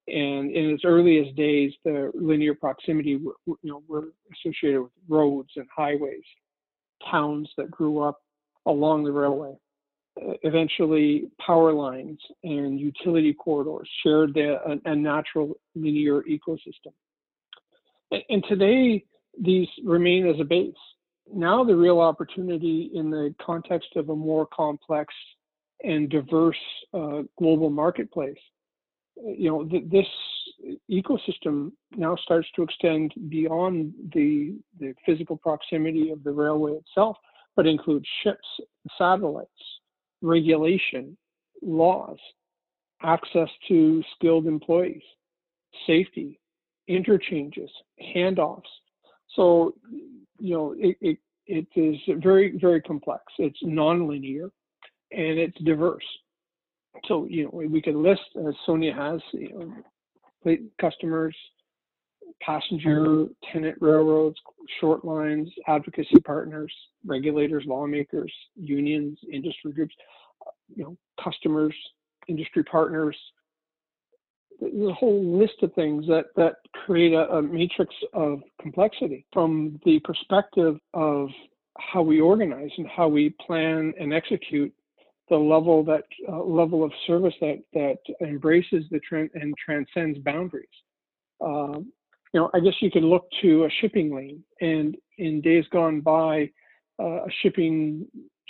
And 0.09 0.51
in 0.51 0.71
its 0.71 0.83
earliest 0.85 1.35
days, 1.35 1.71
the 1.85 2.11
linear 2.13 2.55
proximity, 2.55 3.11
you 3.11 3.57
know, 3.63 3.83
were 3.87 4.09
associated 4.33 4.81
with 4.81 4.91
roads 5.07 5.49
and 5.55 5.67
highways, 5.75 6.23
towns 7.09 7.49
that 7.57 7.69
grew 7.69 8.01
up 8.01 8.19
along 8.65 9.03
the 9.03 9.11
railway. 9.11 9.53
Eventually 10.43 11.29
power 11.45 11.71
lines 11.71 12.19
and 12.43 12.79
utility 12.79 13.33
corridors 13.33 13.89
shared 14.03 14.33
the, 14.33 14.57
a, 14.65 14.91
a 14.91 14.95
natural 14.95 15.53
linear 15.75 16.23
ecosystem. 16.23 16.93
And, 18.11 18.23
and 18.29 18.43
today, 18.49 19.05
these 19.39 19.67
remain 19.85 20.27
as 20.27 20.39
a 20.39 20.43
base. 20.43 20.73
Now, 21.33 21.63
the 21.63 21.75
real 21.75 21.99
opportunity 21.99 22.89
in 22.93 23.09
the 23.09 23.33
context 23.39 23.89
of 23.95 24.09
a 24.09 24.15
more 24.15 24.47
complex 24.47 25.13
and 25.83 26.09
diverse 26.09 26.57
uh, 26.93 27.21
global 27.37 27.69
marketplace, 27.69 28.39
you 29.23 29.49
know, 29.49 29.63
th- 29.65 29.89
this 29.89 30.07
ecosystem 30.89 31.71
now 31.95 32.15
starts 32.17 32.47
to 32.55 32.63
extend 32.63 33.13
beyond 33.29 33.93
the, 34.13 34.55
the 34.79 34.93
physical 35.05 35.37
proximity 35.37 36.11
of 36.11 36.23
the 36.23 36.31
railway 36.31 36.73
itself, 36.73 37.17
but 37.55 37.65
includes 37.65 38.07
ships, 38.23 38.47
satellites, 38.97 39.49
regulation, 40.21 41.17
laws, 41.61 42.17
access 43.03 43.49
to 43.67 44.03
skilled 44.15 44.47
employees, 44.47 45.01
safety, 45.87 46.39
interchanges, 46.87 47.69
handoffs. 48.15 48.63
So, 49.35 49.73
you 50.39 50.53
know, 50.53 50.75
it, 50.77 50.97
it, 51.01 51.17
it 51.45 51.67
is 51.75 51.97
very, 52.21 52.57
very 52.57 52.81
complex. 52.81 53.23
It's 53.37 53.61
nonlinear 53.63 54.49
and 55.11 55.39
it's 55.39 55.57
diverse. 55.63 56.03
So, 57.07 57.25
you 57.29 57.45
know, 57.45 57.51
we 57.53 57.81
could 57.81 57.95
list, 57.95 58.21
as 58.47 58.53
Sonia 58.65 58.93
has, 58.93 59.21
you 59.33 59.73
know, 60.45 60.57
customers, 60.79 61.35
passenger 62.41 63.01
mm-hmm. 63.01 63.51
tenant 63.51 63.77
railroads, 63.79 64.37
short 64.79 65.03
lines, 65.03 65.49
advocacy 65.67 66.19
partners, 66.25 66.73
regulators, 67.05 67.63
lawmakers, 67.67 68.31
unions, 68.55 69.17
industry 69.31 69.71
groups, 69.71 69.95
uh, 70.45 70.51
you 70.75 70.83
know, 70.83 70.97
customers, 71.23 71.75
industry 72.27 72.63
partners. 72.63 73.17
There's 74.61 74.89
a 74.89 74.93
whole 74.93 75.37
list 75.37 75.55
of 75.61 75.73
things 75.73 76.05
that, 76.07 76.25
that 76.35 76.55
create 76.85 77.13
a, 77.13 77.29
a 77.29 77.41
matrix 77.41 77.95
of 78.13 78.41
complexity 78.61 79.25
from 79.31 79.79
the 79.85 79.99
perspective 80.01 80.77
of 80.93 81.29
how 81.77 82.01
we 82.01 82.19
organize 82.19 82.71
and 82.77 82.87
how 82.87 83.07
we 83.07 83.33
plan 83.45 83.93
and 83.99 84.13
execute 84.13 84.73
the 85.29 85.37
level 85.37 85.83
that 85.83 86.03
uh, 86.27 86.43
level 86.43 86.83
of 86.83 86.91
service 87.07 87.33
that 87.41 87.61
that 87.73 87.99
embraces 88.21 88.83
the 88.91 88.99
trend 88.99 89.29
and 89.33 89.53
transcends 89.63 90.19
boundaries. 90.19 90.67
Um, 91.41 91.91
you 92.33 92.39
know, 92.39 92.49
I 92.53 92.59
guess 92.59 92.73
you 92.81 92.91
could 92.91 93.03
look 93.03 93.27
to 93.41 93.65
a 93.65 93.69
shipping 93.81 94.13
lane, 94.13 94.43
and 94.61 94.95
in 95.17 95.41
days 95.41 95.65
gone 95.71 96.01
by, 96.01 96.49
uh, 97.01 97.23
a 97.23 97.31
shipping 97.41 98.05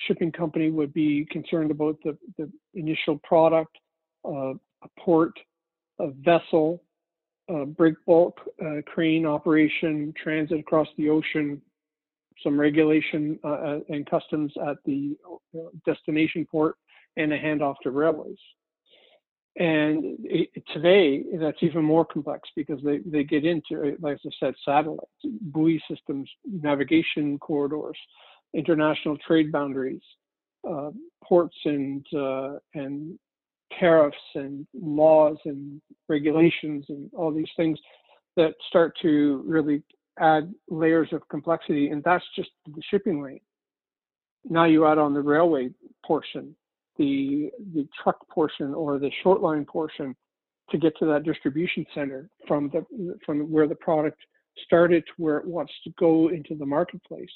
shipping 0.07 0.31
company 0.31 0.69
would 0.69 0.93
be 0.93 1.27
concerned 1.29 1.71
about 1.71 1.97
the, 2.03 2.17
the 2.37 2.49
initial 2.73 3.19
product, 3.23 3.77
uh, 4.25 4.53
a 4.53 4.89
port, 4.97 5.33
a 5.99 6.09
vessel, 6.11 6.81
a 7.49 7.65
break 7.65 7.95
bulk 8.05 8.39
uh, 8.65 8.81
crane 8.85 9.25
operation, 9.25 10.13
transit 10.21 10.59
across 10.59 10.87
the 10.97 11.09
ocean, 11.09 11.61
some 12.43 12.59
regulation 12.59 13.39
uh, 13.43 13.47
uh, 13.47 13.79
and 13.89 14.09
customs 14.09 14.53
at 14.67 14.77
the 14.85 15.15
destination 15.85 16.45
port, 16.49 16.75
and 17.17 17.33
a 17.33 17.39
handoff 17.39 17.75
to 17.83 17.91
railways. 17.91 18.37
And 19.57 20.17
it, 20.23 20.49
today, 20.73 21.23
that's 21.39 21.57
even 21.61 21.83
more 21.83 22.05
complex 22.05 22.47
because 22.55 22.79
they, 22.83 22.99
they 23.05 23.23
get 23.23 23.43
into, 23.43 23.97
like 23.99 24.17
I 24.25 24.29
said, 24.39 24.53
satellites, 24.63 25.11
buoy 25.23 25.81
systems, 25.89 26.29
navigation 26.45 27.37
corridors, 27.39 27.97
international 28.53 29.17
trade 29.27 29.51
boundaries, 29.51 30.01
uh, 30.67 30.91
ports 31.23 31.55
and 31.65 32.05
uh, 32.15 32.57
and 32.73 33.17
tariffs 33.79 34.17
and 34.35 34.65
laws 34.73 35.37
and 35.45 35.81
regulations 36.07 36.85
and 36.89 37.09
all 37.13 37.31
these 37.31 37.51
things 37.55 37.77
that 38.35 38.53
start 38.67 38.93
to 39.01 39.43
really 39.45 39.83
add 40.19 40.53
layers 40.69 41.10
of 41.12 41.27
complexity, 41.29 41.89
and 41.89 42.03
that's 42.03 42.25
just 42.36 42.49
the 42.65 42.82
shipping 42.89 43.21
lane. 43.21 43.41
Now 44.49 44.65
you 44.65 44.86
add 44.86 44.97
on 44.97 45.13
the 45.13 45.21
railway 45.21 45.69
portion, 46.05 46.55
the 46.97 47.51
the 47.73 47.88
truck 48.01 48.27
portion 48.29 48.73
or 48.73 48.99
the 48.99 49.12
short 49.23 49.41
line 49.41 49.65
portion 49.65 50.15
to 50.71 50.77
get 50.77 50.93
to 50.99 51.05
that 51.05 51.23
distribution 51.23 51.86
center 51.93 52.29
from 52.47 52.69
the 52.69 53.17
from 53.25 53.51
where 53.51 53.67
the 53.67 53.75
product 53.75 54.19
started 54.65 55.03
to 55.05 55.12
where 55.17 55.38
it 55.38 55.47
wants 55.47 55.73
to 55.84 55.91
go 55.99 56.29
into 56.29 56.55
the 56.55 56.65
marketplace. 56.65 57.29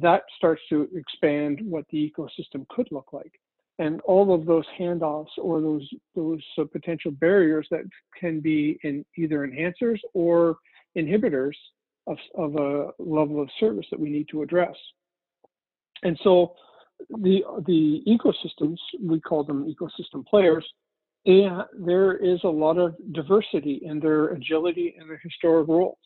That 0.00 0.22
starts 0.36 0.62
to 0.70 0.88
expand 0.94 1.60
what 1.62 1.84
the 1.90 2.12
ecosystem 2.12 2.66
could 2.68 2.88
look 2.90 3.12
like. 3.12 3.32
And 3.78 4.00
all 4.02 4.34
of 4.34 4.44
those 4.44 4.64
handoffs 4.78 5.38
or 5.38 5.60
those 5.60 5.88
those 6.14 6.42
uh, 6.58 6.64
potential 6.64 7.12
barriers 7.12 7.66
that 7.70 7.84
can 8.18 8.40
be 8.40 8.78
in 8.82 9.04
either 9.16 9.46
enhancers 9.46 9.98
or 10.12 10.56
inhibitors 10.96 11.54
of, 12.06 12.16
of 12.36 12.54
a 12.56 12.90
level 12.98 13.40
of 13.40 13.48
service 13.58 13.86
that 13.90 14.00
we 14.00 14.10
need 14.10 14.28
to 14.30 14.42
address. 14.42 14.74
And 16.02 16.18
so 16.22 16.54
the 17.08 17.42
the 17.66 18.02
ecosystems, 18.06 18.76
we 19.00 19.20
call 19.20 19.44
them 19.44 19.64
ecosystem 19.64 20.26
players, 20.26 20.66
and 21.26 21.64
there 21.78 22.16
is 22.16 22.40
a 22.44 22.48
lot 22.48 22.78
of 22.78 22.94
diversity 23.12 23.80
in 23.84 24.00
their 24.00 24.28
agility 24.28 24.94
and 24.98 25.08
their 25.08 25.20
historic 25.22 25.68
roles. 25.68 25.98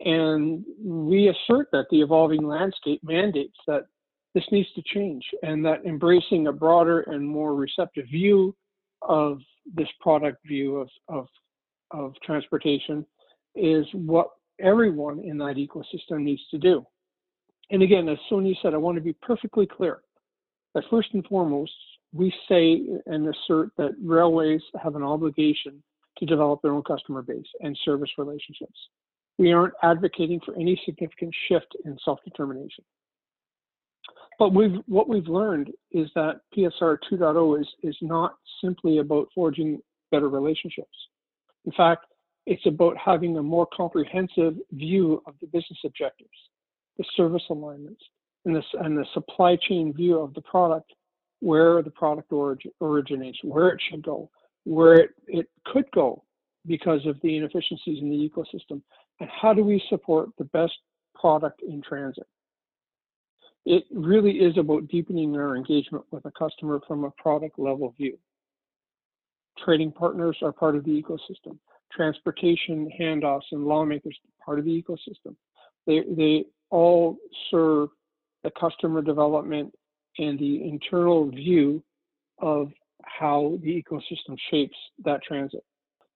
And 0.00 0.64
we 0.78 1.28
assert 1.28 1.68
that 1.72 1.86
the 1.90 2.02
evolving 2.02 2.46
landscape 2.46 3.00
mandates 3.02 3.56
that 3.66 3.86
this 4.34 4.44
needs 4.52 4.70
to 4.74 4.82
change 4.82 5.24
and 5.42 5.64
that 5.64 5.86
embracing 5.86 6.48
a 6.48 6.52
broader 6.52 7.00
and 7.00 7.26
more 7.26 7.54
receptive 7.54 8.04
view 8.10 8.54
of 9.00 9.38
this 9.74 9.88
product 10.00 10.38
view 10.46 10.76
of, 10.76 10.88
of, 11.08 11.26
of 11.92 12.12
transportation 12.22 13.06
is 13.54 13.86
what 13.94 14.28
everyone 14.60 15.20
in 15.20 15.38
that 15.38 15.56
ecosystem 15.56 16.22
needs 16.22 16.42
to 16.50 16.58
do. 16.58 16.84
And 17.70 17.82
again, 17.82 18.08
as 18.08 18.18
Sonia 18.28 18.54
said, 18.62 18.74
I 18.74 18.78
want 18.78 18.96
to 18.96 19.02
be 19.02 19.12
perfectly 19.14 19.66
clear 19.66 20.00
that 20.74 20.84
first 20.90 21.08
and 21.14 21.26
foremost, 21.26 21.72
we 22.12 22.32
say 22.48 22.82
and 23.06 23.28
assert 23.28 23.70
that 23.76 23.94
railways 24.02 24.60
have 24.82 24.94
an 24.94 25.02
obligation 25.02 25.82
to 26.18 26.26
develop 26.26 26.62
their 26.62 26.72
own 26.72 26.82
customer 26.82 27.22
base 27.22 27.46
and 27.60 27.76
service 27.84 28.10
relationships. 28.18 28.78
We 29.38 29.52
aren't 29.52 29.74
advocating 29.82 30.40
for 30.44 30.54
any 30.54 30.80
significant 30.86 31.34
shift 31.48 31.76
in 31.84 31.98
self-determination. 32.04 32.84
But 34.38 34.54
we've, 34.54 34.76
what 34.86 35.08
we've 35.08 35.28
learned 35.28 35.72
is 35.92 36.08
that 36.14 36.40
PSR 36.56 36.98
2.0 37.10 37.60
is, 37.60 37.66
is 37.82 37.96
not 38.00 38.36
simply 38.62 38.98
about 38.98 39.28
forging 39.34 39.80
better 40.10 40.28
relationships. 40.28 40.96
In 41.64 41.72
fact, 41.72 42.06
it's 42.46 42.64
about 42.66 42.96
having 42.96 43.36
a 43.36 43.42
more 43.42 43.66
comprehensive 43.66 44.54
view 44.72 45.22
of 45.26 45.34
the 45.40 45.46
business 45.48 45.78
objectives, 45.84 46.30
the 46.96 47.04
service 47.16 47.42
alignments, 47.50 48.02
and, 48.44 48.54
this, 48.54 48.64
and 48.80 48.96
the 48.96 49.04
supply 49.12 49.56
chain 49.56 49.92
view 49.92 50.18
of 50.18 50.32
the 50.34 50.42
product, 50.42 50.92
where 51.40 51.82
the 51.82 51.90
product 51.90 52.32
origin, 52.32 52.70
originates, 52.80 53.38
where 53.42 53.68
it 53.68 53.80
should 53.90 54.02
go, 54.02 54.30
where 54.64 54.94
it, 54.94 55.10
it 55.26 55.48
could 55.66 55.90
go 55.92 56.22
because 56.66 57.04
of 57.06 57.20
the 57.22 57.36
inefficiencies 57.36 58.00
in 58.00 58.10
the 58.10 58.30
ecosystem, 58.30 58.80
and 59.20 59.28
how 59.30 59.52
do 59.52 59.64
we 59.64 59.82
support 59.88 60.28
the 60.38 60.44
best 60.44 60.74
product 61.14 61.62
in 61.62 61.82
transit. 61.82 62.26
It 63.64 63.84
really 63.92 64.32
is 64.32 64.56
about 64.58 64.86
deepening 64.86 65.34
our 65.36 65.56
engagement 65.56 66.04
with 66.12 66.24
a 66.24 66.30
customer 66.30 66.80
from 66.86 67.02
a 67.02 67.10
product 67.10 67.58
level 67.58 67.92
view. 67.96 68.16
Trading 69.64 69.90
partners 69.90 70.36
are 70.42 70.52
part 70.52 70.76
of 70.76 70.84
the 70.84 71.02
ecosystem 71.02 71.58
transportation 71.92 72.90
handoffs 73.00 73.52
and 73.52 73.64
lawmakers 73.64 74.18
part 74.44 74.58
of 74.58 74.64
the 74.64 74.82
ecosystem. 74.82 75.34
They, 75.86 76.02
they 76.16 76.44
all 76.70 77.16
serve 77.50 77.88
the 78.44 78.50
customer 78.58 79.02
development 79.02 79.72
and 80.18 80.38
the 80.38 80.62
internal 80.64 81.30
view 81.30 81.82
of 82.38 82.70
how 83.02 83.58
the 83.62 83.82
ecosystem 83.82 84.36
shapes 84.50 84.76
that 85.04 85.22
transit. 85.22 85.62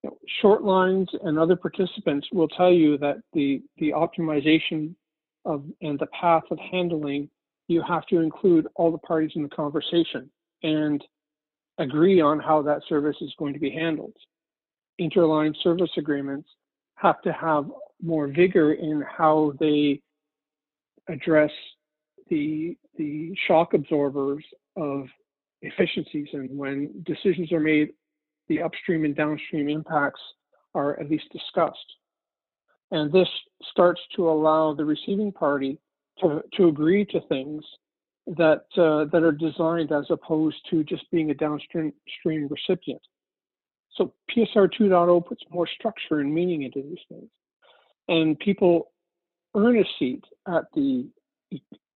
You 0.03 0.11
know, 0.11 0.19
short 0.41 0.63
lines 0.63 1.09
and 1.23 1.39
other 1.39 1.57
participants 1.57 2.27
will 2.33 2.49
tell 2.49 2.73
you 2.73 2.97
that 2.99 3.17
the, 3.33 3.63
the 3.79 3.91
optimization 3.91 4.95
of 5.45 5.65
and 5.81 5.99
the 5.99 6.07
path 6.07 6.43
of 6.51 6.59
handling, 6.71 7.29
you 7.69 7.83
have 7.87 8.07
to 8.07 8.21
include 8.21 8.67
all 8.75 8.91
the 8.91 8.99
parties 8.99 9.33
in 9.35 9.43
the 9.43 9.49
conversation 9.49 10.31
and 10.63 11.03
agree 11.79 12.21
on 12.21 12.39
how 12.39 12.61
that 12.63 12.83
service 12.89 13.17
is 13.21 13.33
going 13.39 13.55
to 13.55 13.61
be 13.61 13.71
handled 13.71 14.15
interline 15.01 15.55
service 15.63 15.91
agreements 15.97 16.49
have 16.97 17.21
to 17.23 17.33
have 17.33 17.67
more 18.03 18.29
vigor 18.29 18.75
in 18.75 19.03
how 19.03 19.53
they 19.59 20.01
address 21.09 21.51
the 22.29 22.77
the 22.97 23.35
shock 23.47 23.75
absorbers 23.75 24.45
of 24.77 25.07
efficiencies. 25.63 26.29
And 26.33 26.57
when 26.57 27.03
decisions 27.05 27.53
are 27.53 27.61
made 27.61 27.91
the 28.49 28.63
upstream 28.63 29.05
and 29.05 29.15
downstream 29.15 29.69
impacts 29.69 30.21
are 30.75 30.99
at 31.01 31.11
least 31.11 31.27
discussed. 31.33 31.79
And 32.91 33.13
this 33.13 33.29
starts 33.71 34.01
to 34.17 34.29
allow 34.29 34.75
the 34.75 34.85
receiving 34.85 35.31
party 35.33 35.79
to, 36.21 36.43
to 36.57 36.67
agree 36.67 37.05
to 37.07 37.21
things 37.29 37.65
that 38.27 38.65
uh, 38.77 39.05
that 39.13 39.23
are 39.23 39.33
designed 39.33 39.93
as 39.93 40.05
opposed 40.11 40.57
to 40.71 40.85
just 40.85 41.11
being 41.11 41.31
a 41.31 41.35
downstream 41.35 41.93
recipient 42.25 43.01
so 43.97 44.13
PSR 44.31 44.69
2.0 44.79 45.27
puts 45.27 45.43
more 45.51 45.67
structure 45.67 46.21
and 46.21 46.33
meaning 46.33 46.63
into 46.63 46.83
these 46.83 46.99
things. 47.09 47.29
And 48.09 48.39
people 48.39 48.93
earn 49.57 49.79
a 49.79 49.85
seat 49.99 50.25
at 50.49 50.65
the 50.75 51.09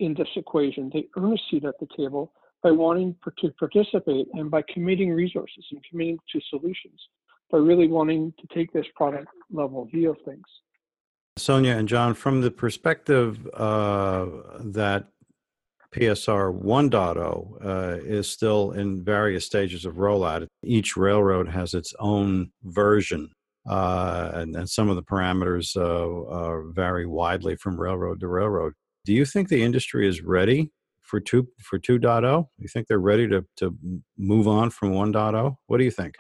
in 0.01 0.15
this 0.15 0.29
equation. 0.37 0.91
They 0.93 1.07
earn 1.17 1.33
a 1.33 1.39
seat 1.51 1.65
at 1.65 1.79
the 1.79 1.87
table 1.97 2.33
by 2.63 2.73
wanting 2.73 3.15
to 3.41 3.51
participate 3.53 4.27
and 4.33 4.51
by 4.51 4.63
committing 4.73 5.13
resources 5.13 5.65
and 5.71 5.81
committing 5.89 6.19
to 6.33 6.41
solutions, 6.51 7.01
by 7.51 7.59
really 7.59 7.87
wanting 7.87 8.33
to 8.41 8.55
take 8.55 8.73
this 8.73 8.87
product 8.97 9.29
level 9.53 9.85
view 9.85 10.11
of 10.11 10.17
things. 10.25 10.45
Sonia 11.37 11.77
and 11.77 11.89
John, 11.89 12.15
from 12.15 12.41
the 12.41 12.51
perspective 12.51 13.47
uh, 13.55 14.27
that 14.61 15.09
PSR 15.95 16.61
1.0 16.61 17.65
uh, 17.65 18.03
is 18.05 18.29
still 18.29 18.73
in 18.73 19.05
various 19.05 19.47
stages 19.47 19.85
of 19.85 19.95
rollout. 19.95 20.47
Each 20.65 20.97
railroad 20.97 21.49
has 21.49 21.73
its 21.73 21.95
own 22.01 22.51
version, 22.65 23.31
uh, 23.69 24.33
and, 24.35 24.57
and, 24.57 24.69
some 24.69 24.89
of 24.89 24.97
the 24.97 25.03
parameters 25.05 25.77
uh, 25.77 26.73
vary 26.73 27.07
widely 27.07 27.55
from 27.57 27.81
railroad 27.81 28.19
to 28.21 28.27
railroad. 28.27 28.73
Do 29.05 29.13
you 29.13 29.25
think 29.25 29.49
the 29.49 29.63
industry 29.63 30.09
is 30.09 30.21
ready 30.23 30.73
for 31.03 31.21
two 31.21 31.47
for 31.63 31.79
2.0? 31.79 32.47
You 32.59 32.69
think 32.69 32.89
they're 32.89 32.99
ready 32.99 33.29
to, 33.29 33.45
to 33.59 33.77
move 34.19 34.49
on 34.49 34.71
from 34.71 34.93
1.0? 34.93 35.57
What 35.69 35.79
do 35.79 35.85
you 35.85 35.93
think? 35.93 36.17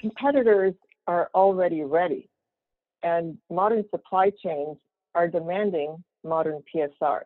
Competitors 0.00 0.74
are 1.06 1.30
already 1.34 1.82
ready. 1.82 2.28
and 3.02 3.38
modern 3.50 3.84
supply 3.90 4.30
chains 4.42 4.76
are 5.14 5.28
demanding 5.28 6.02
modern 6.24 6.62
PSR. 6.74 7.20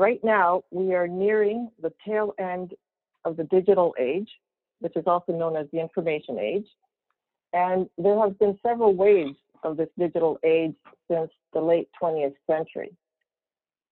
Right 0.00 0.24
now, 0.24 0.62
we 0.70 0.94
are 0.94 1.06
nearing 1.06 1.70
the 1.82 1.92
tail 2.08 2.32
end 2.38 2.72
of 3.26 3.36
the 3.36 3.44
digital 3.44 3.94
age, 3.98 4.30
which 4.78 4.96
is 4.96 5.04
also 5.06 5.30
known 5.30 5.58
as 5.58 5.66
the 5.74 5.78
information 5.78 6.38
age. 6.38 6.66
And 7.52 7.86
there 7.98 8.18
have 8.18 8.38
been 8.38 8.58
several 8.66 8.94
waves 8.94 9.36
of 9.62 9.76
this 9.76 9.90
digital 9.98 10.38
age 10.42 10.74
since 11.06 11.30
the 11.52 11.60
late 11.60 11.90
20th 12.02 12.32
century. 12.50 12.96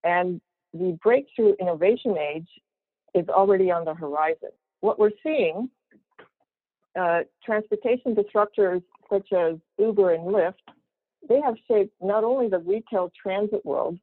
And 0.03 0.41
the 0.73 0.97
breakthrough 1.03 1.53
innovation 1.59 2.17
age 2.17 2.49
is 3.13 3.29
already 3.29 3.69
on 3.69 3.85
the 3.85 3.93
horizon. 3.93 4.49
What 4.79 4.97
we're 4.97 5.11
seeing, 5.21 5.69
uh, 6.99 7.19
transportation 7.45 8.15
disruptors 8.15 8.81
such 9.11 9.31
as 9.31 9.57
Uber 9.77 10.15
and 10.15 10.23
Lyft, 10.23 10.73
they 11.29 11.39
have 11.39 11.53
shaped 11.67 11.93
not 12.01 12.23
only 12.23 12.49
the 12.49 12.57
retail 12.57 13.11
transit 13.21 13.63
world, 13.63 13.99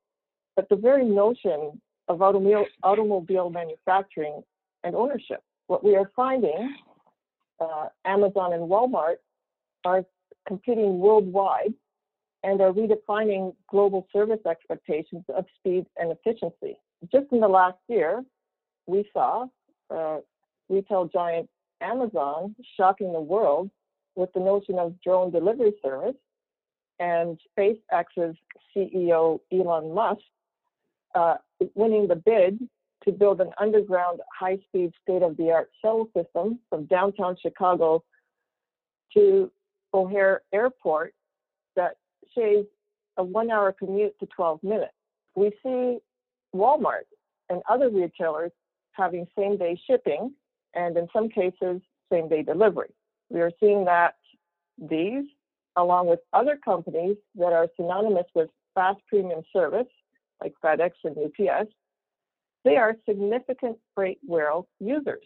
but 0.55 0.69
the 0.69 0.77
very 0.77 1.05
notion 1.05 1.81
of 2.09 2.23
automobile, 2.23 2.67
automobile 2.83 3.51
manufacturing 3.51 4.43
and 4.85 4.95
ownership. 4.95 5.43
What 5.67 5.85
we 5.85 5.97
are 5.97 6.11
finding, 6.15 6.75
uh, 7.61 7.89
Amazon 8.05 8.53
and 8.53 8.63
Walmart 8.69 9.17
are 9.85 10.05
competing 10.47 10.99
worldwide 10.99 11.75
and 12.43 12.61
are 12.61 12.73
redefining 12.73 13.55
global 13.69 14.07
service 14.13 14.41
expectations 14.49 15.25
of 15.35 15.45
speed 15.59 15.87
and 15.97 16.13
efficiency. 16.13 16.77
Just 17.11 17.27
in 17.33 17.41
the 17.41 17.49
last 17.49 17.79
year, 17.89 18.25
we 18.87 19.09
saw 19.13 19.47
uh, 19.91 20.19
retail 20.69 21.07
giant 21.13 21.49
Amazon 21.81 22.55
shocking 22.77 23.13
the 23.13 23.21
world 23.21 23.71
with 24.15 24.33
the 24.33 24.41
notion 24.41 24.79
of 24.79 24.95
drone 25.03 25.31
delivery 25.31 25.73
service, 25.85 26.17
and 26.99 27.39
SpaceX's 27.59 28.37
CEO 28.75 29.41
Elon 29.53 29.93
Musk 29.93 30.23
uh, 31.17 31.37
winning 31.75 32.07
the 32.07 32.17
bid 32.17 32.59
to 33.05 33.13
build 33.13 33.41
an 33.41 33.51
underground 33.61 34.21
high-speed 34.39 34.93
state-of-the-art 35.03 35.71
shuttle 35.81 36.09
system 36.17 36.59
from 36.69 36.85
downtown 36.87 37.37
Chicago 37.41 38.03
to 39.15 39.51
O'Hare 39.95 40.43
Airport 40.53 41.15
that 41.77 41.97
shaves 42.35 42.67
a 43.17 43.25
one-hour 43.25 43.73
commute 43.79 44.19
to 44.21 44.27
12 44.27 44.63
minutes. 44.63 44.93
We 45.35 45.53
see 45.63 45.99
Walmart 46.55 47.07
and 47.49 47.63
other 47.69 47.89
retailers 47.89 48.51
having 48.93 49.27
same-day 49.39 49.81
shipping 49.87 50.33
and 50.75 50.97
in 50.97 51.09
some 51.13 51.29
cases, 51.29 51.81
same-day 52.13 52.43
delivery. 52.43 52.91
We 53.31 53.41
are 53.41 53.53
seeing 53.61 53.85
that 53.87 54.15
these, 54.79 55.25
along 55.77 56.09
with 56.09 56.21
other 56.33 56.59
companies 56.63 57.17
that 57.37 57.53
are 57.53 57.69
synonymous 57.77 58.27
with 58.35 58.51
fast 58.75 58.99
premium 59.09 59.43
service, 59.53 59.87
like 60.43 60.55
FedEx 60.63 60.91
and 61.05 61.17
UPS, 61.17 61.71
they 62.65 62.77
are 62.77 62.97
significant 63.09 63.79
freight 63.95 64.19
rail 64.29 64.69
users. 64.81 65.25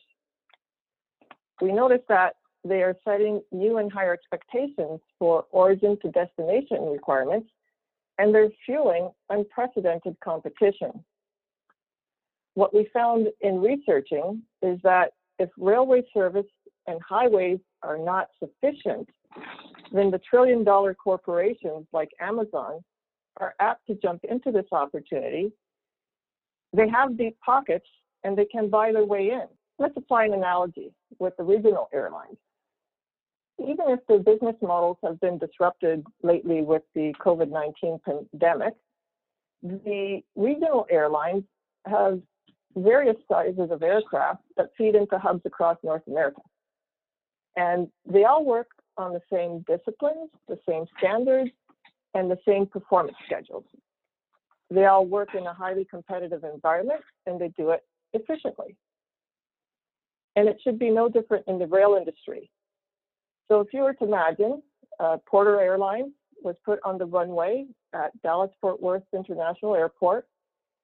We 1.61 1.73
notice 1.73 2.03
that 2.09 2.35
they 2.65 2.83
are 2.83 2.95
setting 3.05 3.41
new 3.53 3.79
and 3.79 3.91
higher 3.93 4.13
expectations 4.13 5.01
for 5.19 5.47
origin 5.51 5.99
to 6.03 6.11
destination 6.11 6.91
requirements, 6.91 7.49
and 8.19 8.35
they're 8.35 8.51
fueling 8.67 9.11
unprecedented 9.31 10.17
competition. 10.23 11.05
What 12.55 12.75
we 12.75 12.89
found 12.93 13.29
in 13.41 13.63
researching 13.63 14.43
is 14.61 14.79
that 14.83 15.13
if 15.39 15.49
railway 15.57 16.03
service 16.13 16.47
and 16.87 17.01
highways 17.07 17.61
are 17.83 17.97
not 17.97 18.29
sufficient, 18.39 19.09
then 19.93 20.11
the 20.11 20.21
trillion 20.29 20.65
dollar 20.65 20.93
corporations 20.93 21.87
like 21.93 22.11
Amazon 22.21 22.85
are 23.41 23.55
apt 23.59 23.87
to 23.87 23.95
jump 23.95 24.25
into 24.25 24.53
this 24.53 24.67
opportunity. 24.73 25.53
They 26.73 26.89
have 26.89 27.19
deep 27.19 27.37
pockets 27.45 27.87
and 28.23 28.37
they 28.37 28.45
can 28.45 28.69
buy 28.69 28.93
their 28.93 29.05
way 29.05 29.31
in. 29.31 29.47
Let's 29.79 29.97
apply 29.97 30.27
an 30.27 30.35
analogy 30.35 30.93
with 31.19 31.37
the 31.37 31.43
regional 31.43 31.89
airlines. 31.93 32.37
Even 33.59 33.87
if 33.89 34.01
their 34.07 34.19
business 34.19 34.57
models 34.63 34.99
have 35.03 35.21
been 35.21 35.39
disrupted 35.39 36.05
lately 36.23 36.63
with 36.63 36.83
the 36.95 37.15
COVID 37.21 37.51
19 37.51 37.99
pandemic, 38.05 38.75
the 39.63 40.21
regional 40.37 40.87
airlines 40.91 41.45
have 41.87 42.21
various 42.77 43.17
sizes 43.31 43.71
of 43.71 43.83
aircraft 43.83 44.43
that 44.57 44.71
feed 44.79 44.95
into 44.95 45.19
hubs 45.19 45.43
across 45.45 45.77
North 45.83 46.03
America. 46.07 46.41
And 47.57 47.89
they 48.07 48.25
all 48.25 48.45
work 48.45 48.69
on 48.97 49.13
the 49.13 49.21
same 49.33 49.65
disciplines, 49.67 50.31
the 50.49 50.59
same 50.69 50.85
standards, 50.99 51.51
and 52.15 52.31
the 52.31 52.39
same 52.47 52.67
performance 52.67 53.17
schedules. 53.27 53.65
They 54.71 54.85
all 54.87 55.07
work 55.07 55.35
in 55.35 55.47
a 55.47 55.55
highly 55.55 55.85
competitive 55.85 56.45
environment 56.45 57.01
and 57.27 57.41
they 57.41 57.49
do 57.49 57.71
it 57.71 57.83
efficiently. 58.13 58.77
And 60.37 60.49
it 60.49 60.61
should 60.63 60.79
be 60.79 60.91
no 60.91 61.09
different 61.09 61.45
in 61.49 61.59
the 61.59 61.67
rail 61.67 61.97
industry. 61.99 62.51
So 63.49 63.61
if 63.61 63.69
you 63.73 63.81
were 63.81 63.95
to 63.95 64.05
imagine 64.05 64.63
uh, 65.01 65.17
Porter 65.27 65.61
Airlines 65.61 66.13
was 66.43 66.55
put 66.65 66.79
on 66.85 66.99
the 66.99 67.07
runway 67.07 67.67
at 67.95 68.11
Dallas 68.23 68.51
Fort 68.61 68.81
Worth 68.81 69.03
International 69.13 69.75
Airport 69.75 70.27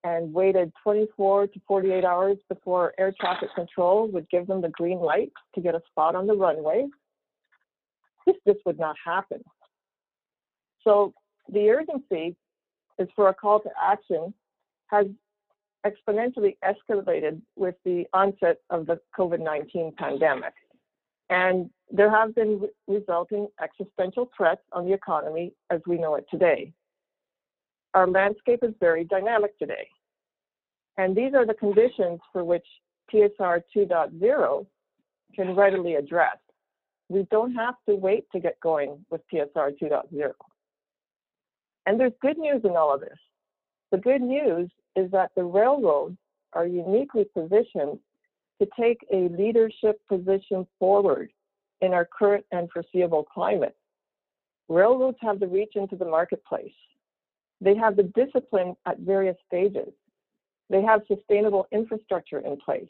and 0.05 0.33
waited 0.33 0.73
24 0.83 1.49
to 1.49 1.61
48 1.67 2.05
hours 2.05 2.37
before 2.49 2.93
air 2.99 3.13
traffic 3.19 3.49
control 3.55 4.09
would 4.09 4.29
give 4.31 4.47
them 4.47 4.61
the 4.61 4.69
green 4.69 4.99
light 4.99 5.33
to 5.55 5.61
get 5.61 5.75
a 5.75 5.83
spot 5.91 6.15
on 6.15 6.27
the 6.27 6.35
runway, 6.35 6.87
this, 8.27 8.37
this 8.45 8.57
would 8.65 8.79
not 8.79 8.97
happen. 9.05 9.43
So 10.87 11.13
the 11.53 11.69
urgency 11.71 12.37
is 12.99 13.09
for 13.17 13.29
a 13.29 13.35
call 13.35 13.61
to 13.61 13.71
action 13.83 14.33
has 14.87 15.07
exponentially 15.85 16.57
escalated 16.65 17.41
with 17.57 17.75
the 17.85 18.05
onset 18.13 18.59
of 18.71 18.87
the 18.87 19.01
COVID-19 19.19 19.97
pandemic. 19.97 20.55
And 21.29 21.71
there 21.91 22.11
have 22.11 22.35
been 22.35 22.69
resulting 22.87 23.49
existential 23.61 24.31
threats 24.37 24.63
on 24.73 24.87
the 24.87 24.93
economy 24.93 25.53
as 25.71 25.81
we 25.87 25.99
know 25.99 26.15
it 26.15 26.25
today. 26.31 26.73
Our 27.95 28.07
landscape 28.07 28.61
is 28.63 28.73
very 28.79 29.05
dynamic 29.05 29.59
today. 29.59 29.89
And 30.99 31.17
these 31.17 31.35
are 31.35 31.47
the 31.47 31.55
conditions 31.55 32.21
for 32.33 32.45
which 32.45 32.67
PSR 33.13 33.63
2.0 33.77 34.67
can 35.35 35.57
readily 35.57 35.97
address. 35.97 36.37
We 37.09 37.27
don't 37.31 37.55
have 37.55 37.75
to 37.89 37.97
wait 37.97 38.25
to 38.33 38.41
get 38.41 38.59
going 38.61 39.05
with 39.11 39.21
PSR 39.33 39.73
2.0. 39.83 40.33
And 41.87 41.99
there's 41.99 42.13
good 42.21 42.39
news 42.39 42.63
in 42.65 42.77
all 42.77 42.95
of 42.95 43.01
this. 43.01 43.19
The 43.93 43.99
good 43.99 44.21
news 44.21 44.69
is 44.97 45.11
that 45.13 45.31
the 45.37 45.45
railroads 45.45 46.17
are 46.53 46.67
uniquely 46.67 47.25
positioned 47.33 47.99
to 48.61 48.69
take 48.79 48.99
a 49.13 49.29
leadership 49.29 50.01
position 50.09 50.67
forward 50.79 51.31
in 51.81 51.93
our 51.93 52.07
current 52.07 52.45
and 52.53 52.69
foreseeable 52.71 53.25
climate. 53.25 53.77
Railroads 54.69 55.19
have 55.21 55.39
the 55.39 55.47
reach 55.47 55.73
into 55.77 55.95
the 55.97 56.05
marketplace. 56.05 56.73
They 57.61 57.77
have 57.77 57.97
the 57.97 58.11
discipline 58.15 58.75
at 58.87 58.99
various 58.99 59.37
stages. 59.47 59.93
They 60.69 60.83
have 60.83 61.03
sustainable 61.07 61.67
infrastructure 61.71 62.41
in 62.41 62.57
place. 62.57 62.89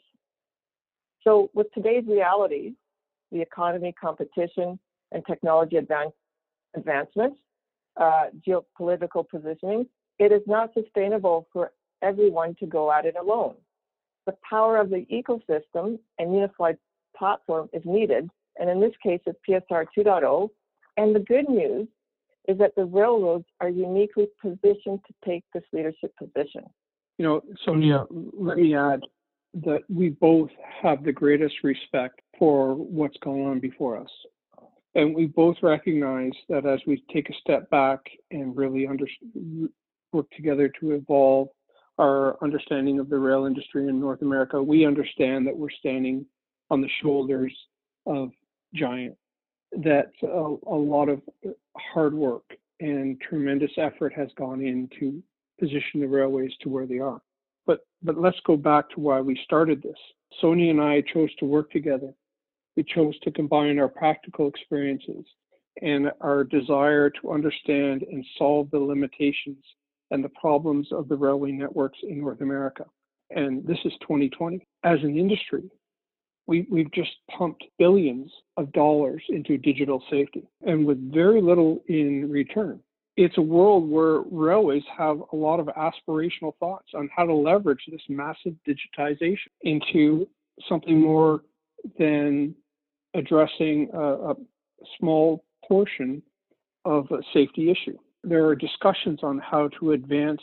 So 1.23 1.51
with 1.53 1.71
today's 1.73 2.05
realities, 2.07 2.73
the 3.31 3.41
economy, 3.41 3.93
competition, 3.99 4.79
and 5.11 5.23
technology 5.25 5.77
advance, 5.77 6.13
advancements, 6.75 7.37
uh, 7.99 8.25
geopolitical 8.47 9.27
positioning, 9.27 9.87
it 10.19 10.31
is 10.31 10.41
not 10.47 10.73
sustainable 10.73 11.47
for 11.51 11.71
everyone 12.01 12.55
to 12.55 12.65
go 12.65 12.91
at 12.91 13.05
it 13.05 13.15
alone. 13.19 13.55
The 14.25 14.35
power 14.47 14.77
of 14.77 14.89
the 14.89 15.05
ecosystem 15.11 15.99
and 16.19 16.33
unified 16.33 16.77
platform 17.15 17.69
is 17.73 17.81
needed, 17.85 18.29
and 18.59 18.69
in 18.69 18.79
this 18.79 18.93
case, 19.01 19.21
it's 19.25 19.39
PSR 19.47 19.85
2.0. 19.97 20.49
And 20.97 21.15
the 21.15 21.19
good 21.19 21.47
news 21.47 21.87
is 22.47 22.57
that 22.57 22.75
the 22.75 22.85
railroads 22.85 23.45
are 23.61 23.69
uniquely 23.69 24.27
positioned 24.41 24.99
to 25.05 25.13
take 25.25 25.43
this 25.53 25.63
leadership 25.73 26.13
position. 26.17 26.63
You 27.17 27.25
know, 27.25 27.41
Sonia, 27.65 28.05
let 28.09 28.57
me 28.57 28.75
add 28.75 29.01
that 29.65 29.81
we 29.89 30.09
both 30.09 30.49
have 30.81 31.03
the 31.03 31.11
greatest 31.11 31.55
respect 31.63 32.21
for 32.37 32.75
what's 32.75 33.17
going 33.17 33.45
on 33.45 33.59
before 33.59 33.97
us. 33.97 34.09
And 34.97 35.15
we 35.15 35.27
both 35.27 35.57
recognize 35.61 36.31
that 36.49 36.65
as 36.65 36.79
we 36.87 37.03
take 37.13 37.29
a 37.29 37.33
step 37.39 37.69
back 37.69 37.99
and 38.31 38.57
really 38.57 38.87
under, 38.87 39.05
work 40.11 40.25
together 40.35 40.71
to 40.79 40.93
evolve 40.93 41.49
our 41.99 42.35
understanding 42.43 42.99
of 42.99 43.07
the 43.07 43.17
rail 43.17 43.45
industry 43.45 43.87
in 43.87 43.99
North 43.99 44.23
America, 44.23 44.61
we 44.61 44.87
understand 44.87 45.45
that 45.45 45.55
we're 45.55 45.69
standing 45.69 46.25
on 46.71 46.81
the 46.81 46.89
shoulders 47.01 47.53
of 48.07 48.31
giants 48.73 49.19
that 49.71 50.11
a, 50.23 50.55
a 50.67 50.75
lot 50.75 51.09
of 51.09 51.21
hard 51.77 52.15
work 52.15 52.43
and 52.79 53.21
tremendous 53.21 53.71
effort 53.77 54.13
has 54.13 54.29
gone 54.35 54.65
into 54.65 55.21
position 55.59 55.99
the 55.99 56.07
railways 56.07 56.51
to 56.61 56.69
where 56.69 56.87
they 56.87 56.99
are. 56.99 57.21
But 57.67 57.81
but 58.01 58.19
let's 58.19 58.39
go 58.45 58.57
back 58.57 58.89
to 58.91 58.99
why 58.99 59.21
we 59.21 59.39
started 59.43 59.83
this. 59.83 59.97
Sonia 60.41 60.71
and 60.71 60.81
I 60.81 61.01
chose 61.13 61.33
to 61.35 61.45
work 61.45 61.69
together. 61.71 62.13
We 62.77 62.83
chose 62.83 63.19
to 63.21 63.31
combine 63.31 63.79
our 63.79 63.87
practical 63.87 64.47
experiences 64.47 65.25
and 65.81 66.11
our 66.21 66.43
desire 66.43 67.09
to 67.09 67.31
understand 67.31 68.03
and 68.03 68.23
solve 68.37 68.69
the 68.69 68.77
limitations 68.79 69.63
and 70.11 70.23
the 70.23 70.29
problems 70.29 70.87
of 70.91 71.09
the 71.09 71.15
railway 71.17 71.51
networks 71.51 71.97
in 72.03 72.21
North 72.21 72.41
America. 72.41 72.85
And 73.31 73.65
this 73.65 73.79
is 73.83 73.93
2020. 74.01 74.65
As 74.83 74.99
an 75.01 75.17
industry, 75.17 75.63
we, 76.45 76.67
we've 76.69 76.91
just 76.91 77.09
pumped 77.35 77.63
billions 77.79 78.31
of 78.57 78.71
dollars 78.73 79.23
into 79.29 79.57
digital 79.57 80.01
safety 80.09 80.47
and 80.61 80.85
with 80.85 81.11
very 81.11 81.41
little 81.41 81.83
in 81.87 82.29
return. 82.29 82.79
It's 83.17 83.39
a 83.39 83.41
world 83.41 83.89
where 83.89 84.21
railways 84.31 84.83
have 84.95 85.19
a 85.33 85.35
lot 85.35 85.59
of 85.59 85.65
aspirational 85.67 86.55
thoughts 86.59 86.89
on 86.93 87.09
how 87.13 87.25
to 87.25 87.33
leverage 87.33 87.83
this 87.91 88.01
massive 88.07 88.53
digitization 88.67 89.49
into 89.63 90.27
something 90.69 91.01
more 91.01 91.41
than 91.97 92.53
addressing 93.17 93.89
a, 93.93 94.31
a 94.31 94.35
small 94.99 95.43
portion 95.67 96.21
of 96.85 97.07
a 97.11 97.21
safety 97.33 97.69
issue. 97.69 97.97
There 98.23 98.45
are 98.45 98.55
discussions 98.55 99.19
on 99.23 99.39
how 99.39 99.69
to 99.79 99.91
advance 99.91 100.41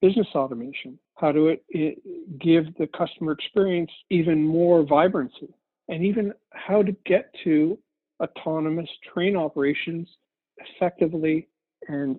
business 0.00 0.26
automation, 0.34 0.98
how 1.16 1.32
to 1.32 1.48
it, 1.48 1.64
it 1.68 2.38
give 2.38 2.74
the 2.76 2.86
customer 2.88 3.32
experience 3.32 3.90
even 4.10 4.42
more 4.42 4.82
vibrancy, 4.84 5.54
and 5.88 6.04
even 6.04 6.32
how 6.52 6.82
to 6.82 6.92
get 7.06 7.32
to 7.44 7.78
autonomous 8.20 8.88
train 9.12 9.36
operations 9.36 10.08
effectively 10.58 11.48
and 11.88 12.18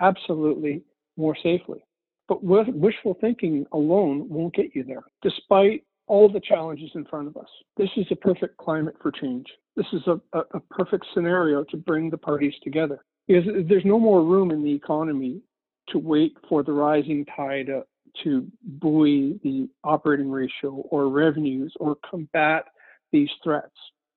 absolutely 0.00 0.82
more 1.16 1.36
safely. 1.42 1.84
But 2.28 2.44
wishful 2.44 3.16
thinking 3.20 3.66
alone 3.72 4.28
won't 4.28 4.54
get 4.54 4.74
you 4.74 4.84
there, 4.84 5.04
despite 5.22 5.84
all 6.08 6.28
the 6.28 6.40
challenges 6.40 6.90
in 6.94 7.04
front 7.04 7.28
of 7.28 7.36
us. 7.36 7.48
This 7.76 7.90
is 7.96 8.06
a 8.10 8.16
perfect 8.16 8.56
climate 8.56 8.96
for 9.00 9.12
change. 9.12 9.46
This 9.76 9.86
is 9.92 10.02
a, 10.06 10.20
a, 10.36 10.42
a 10.54 10.60
perfect 10.70 11.06
scenario 11.14 11.62
to 11.64 11.76
bring 11.76 12.10
the 12.10 12.18
parties 12.18 12.54
together. 12.62 13.04
Because 13.26 13.44
there's 13.68 13.84
no 13.84 13.98
more 13.98 14.24
room 14.24 14.50
in 14.50 14.64
the 14.64 14.72
economy 14.72 15.42
to 15.90 15.98
wait 15.98 16.34
for 16.48 16.62
the 16.62 16.72
rising 16.72 17.26
tide 17.36 17.70
uh, 17.70 17.82
to 18.24 18.46
buoy 18.62 19.38
the 19.44 19.68
operating 19.84 20.30
ratio 20.30 20.70
or 20.90 21.08
revenues 21.08 21.72
or 21.78 21.96
combat 22.08 22.64
these 23.12 23.28
threats, 23.44 23.74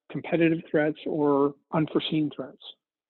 competitive 0.10 0.60
threats 0.70 0.98
or 1.06 1.54
unforeseen 1.74 2.32
threats. 2.36 2.64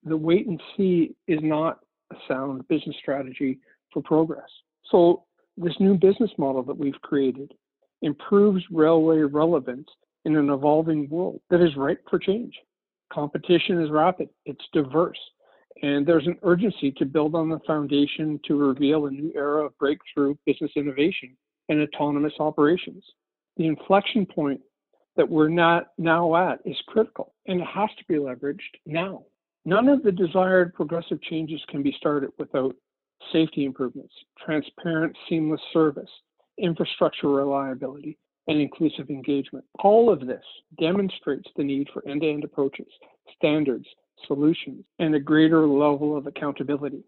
The 0.03 0.17
wait 0.17 0.47
and 0.47 0.61
see 0.75 1.15
is 1.27 1.39
not 1.41 1.79
a 2.11 2.15
sound 2.27 2.67
business 2.67 2.95
strategy 2.99 3.59
for 3.93 4.01
progress. 4.01 4.49
So, 4.89 5.23
this 5.57 5.73
new 5.79 5.95
business 5.95 6.31
model 6.37 6.63
that 6.63 6.77
we've 6.77 6.99
created 7.01 7.53
improves 8.01 8.63
railway 8.71 9.19
relevance 9.19 9.87
in 10.25 10.35
an 10.35 10.49
evolving 10.49 11.09
world 11.09 11.41
that 11.49 11.61
is 11.61 11.75
ripe 11.75 12.03
for 12.09 12.19
change. 12.19 12.53
Competition 13.11 13.81
is 13.81 13.89
rapid, 13.89 14.29
it's 14.45 14.63
diverse, 14.73 15.19
and 15.81 16.05
there's 16.05 16.27
an 16.27 16.37
urgency 16.43 16.91
to 16.91 17.05
build 17.05 17.35
on 17.35 17.49
the 17.49 17.59
foundation 17.65 18.39
to 18.45 18.55
reveal 18.55 19.07
a 19.07 19.11
new 19.11 19.31
era 19.35 19.65
of 19.65 19.77
breakthrough 19.77 20.35
business 20.45 20.71
innovation 20.75 21.35
and 21.69 21.81
autonomous 21.81 22.33
operations. 22.39 23.03
The 23.57 23.67
inflection 23.67 24.25
point 24.25 24.61
that 25.15 25.27
we're 25.27 25.49
not 25.49 25.87
now 25.97 26.35
at 26.35 26.59
is 26.65 26.77
critical 26.87 27.33
and 27.47 27.61
it 27.61 27.67
has 27.67 27.89
to 27.97 28.05
be 28.07 28.15
leveraged 28.15 28.59
now. 28.85 29.23
None 29.65 29.89
of 29.89 30.03
the 30.03 30.11
desired 30.11 30.73
progressive 30.73 31.21
changes 31.21 31.61
can 31.69 31.83
be 31.83 31.95
started 31.97 32.31
without 32.39 32.75
safety 33.31 33.65
improvements, 33.65 34.13
transparent, 34.43 35.15
seamless 35.29 35.61
service, 35.71 36.09
infrastructure 36.57 37.29
reliability, 37.29 38.17
and 38.47 38.59
inclusive 38.59 39.09
engagement. 39.09 39.65
All 39.79 40.11
of 40.11 40.25
this 40.25 40.43
demonstrates 40.79 41.49
the 41.55 41.63
need 41.63 41.87
for 41.93 42.07
end 42.07 42.21
to 42.21 42.29
end 42.29 42.43
approaches, 42.43 42.87
standards, 43.35 43.85
solutions, 44.27 44.83
and 44.99 45.15
a 45.15 45.19
greater 45.19 45.67
level 45.67 46.17
of 46.17 46.27
accountability. 46.27 47.03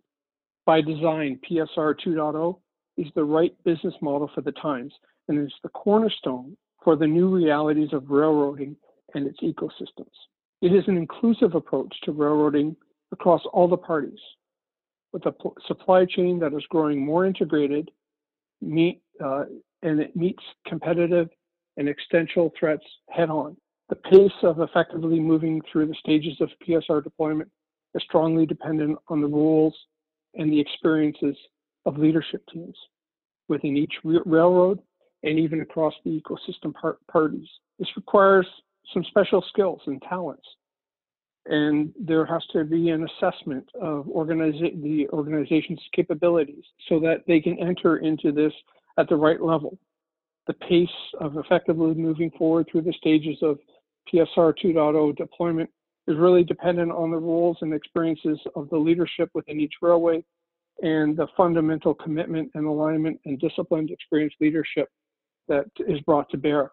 By 0.66 0.82
design, 0.82 1.40
PSR 1.50 1.96
2.0 2.06 2.60
is 2.98 3.08
the 3.16 3.24
right 3.24 3.56
business 3.64 3.94
model 4.02 4.30
for 4.34 4.42
the 4.42 4.52
times 4.54 4.94
and 5.28 5.40
is 5.40 5.54
the 5.64 5.70
cornerstone 5.70 6.56
for 6.84 6.96
the 6.96 7.08
new 7.08 7.34
realities 7.34 7.90
of 7.94 8.10
railroading 8.10 8.76
and 9.16 9.28
its 9.28 9.40
ecosystems. 9.42 10.14
It 10.62 10.74
is 10.74 10.84
an 10.88 10.98
inclusive 10.98 11.56
approach 11.56 11.94
to 12.04 12.12
railroading 12.12 12.76
across 13.12 13.42
all 13.52 13.68
the 13.68 13.78
parties, 13.78 14.20
with 15.12 15.26
a 15.26 15.34
supply 15.68 16.06
chain 16.06 16.40
that 16.40 16.54
is 16.54 16.64
growing 16.70 17.04
more 17.04 17.26
integrated, 17.26 17.92
meet, 18.62 19.03
uh, 19.24 19.46
and 19.82 20.00
it 20.00 20.16
meets 20.16 20.44
competitive 20.68 21.30
and 21.78 21.90
existential 21.90 22.52
threats 22.60 22.86
head 23.10 23.30
on. 23.30 23.58
The 23.90 23.96
pace 23.96 24.32
of 24.44 24.60
effectively 24.60 25.20
moving 25.20 25.62
through 25.72 25.88
the 25.88 25.96
stages 25.96 26.40
of 26.40 26.50
PSR 26.68 27.04
deployment 27.04 27.50
is 27.94 28.04
strongly 28.04 28.46
dependent 28.46 28.98
on 29.08 29.22
the 29.22 29.28
rules 29.28 29.76
and 30.36 30.52
the 30.52 30.60
experiences 30.60 31.36
of 31.86 31.98
leadership 31.98 32.44
teams 32.52 32.78
within 33.50 33.78
each 33.78 33.94
railroad 34.04 34.80
and 35.24 35.40
even 35.40 35.62
across 35.62 35.94
the 36.04 36.22
ecosystem 36.22 36.74
par- 36.74 36.98
parties. 37.12 37.48
This 37.80 37.90
requires 37.96 38.48
some 38.94 39.04
special 39.06 39.44
skills 39.50 39.82
and 39.86 40.02
talents. 40.02 40.48
And 41.46 41.94
there 42.00 42.26
has 42.26 42.44
to 42.54 42.64
be 42.64 42.90
an 42.90 43.06
assessment 43.06 43.68
of 43.80 44.06
organiza- 44.06 44.82
the 44.82 45.10
organization's 45.10 45.82
capabilities 45.94 46.64
so 46.88 47.00
that 47.02 47.24
they 47.28 47.42
can 47.42 47.60
enter 47.60 47.98
into 47.98 48.32
this 48.32 48.54
at 48.98 49.10
the 49.10 49.16
right 49.16 49.42
level. 49.42 49.78
The 50.48 50.54
pace 50.54 50.90
of 51.20 51.38
effectively 51.38 51.94
moving 51.94 52.32
forward 52.32 52.68
through 52.72 52.82
the 52.82 52.94
stages 52.94 53.38
of 53.42 53.60
PSR 54.14 54.54
2.0 54.64 55.16
deployment 55.16 55.70
is 56.08 56.18
really 56.18 56.44
dependent 56.44 56.92
on 56.92 57.12
the 57.12 57.18
roles 57.18 57.58
and 57.62 57.74
experiences 57.74 58.40
of 58.56 58.70
the 58.70 58.78
leadership 58.78 59.30
within 59.34 59.60
each 59.60 59.74
railway 59.82 60.24
and 60.82 61.16
the 61.16 61.28
fundamental 61.38 61.94
commitment 61.94 62.52
and 62.56 62.66
alignment 62.66 63.20
and 63.26 63.40
disciplined 63.40 63.90
experienced 63.90 64.36
leadership 64.42 64.90
that 65.48 65.66
is 65.88 66.00
brought 66.02 66.30
to 66.30 66.38
bear. 66.38 66.72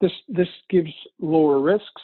This, 0.00 0.12
this 0.28 0.48
gives 0.70 0.90
lower 1.20 1.60
risks, 1.60 2.02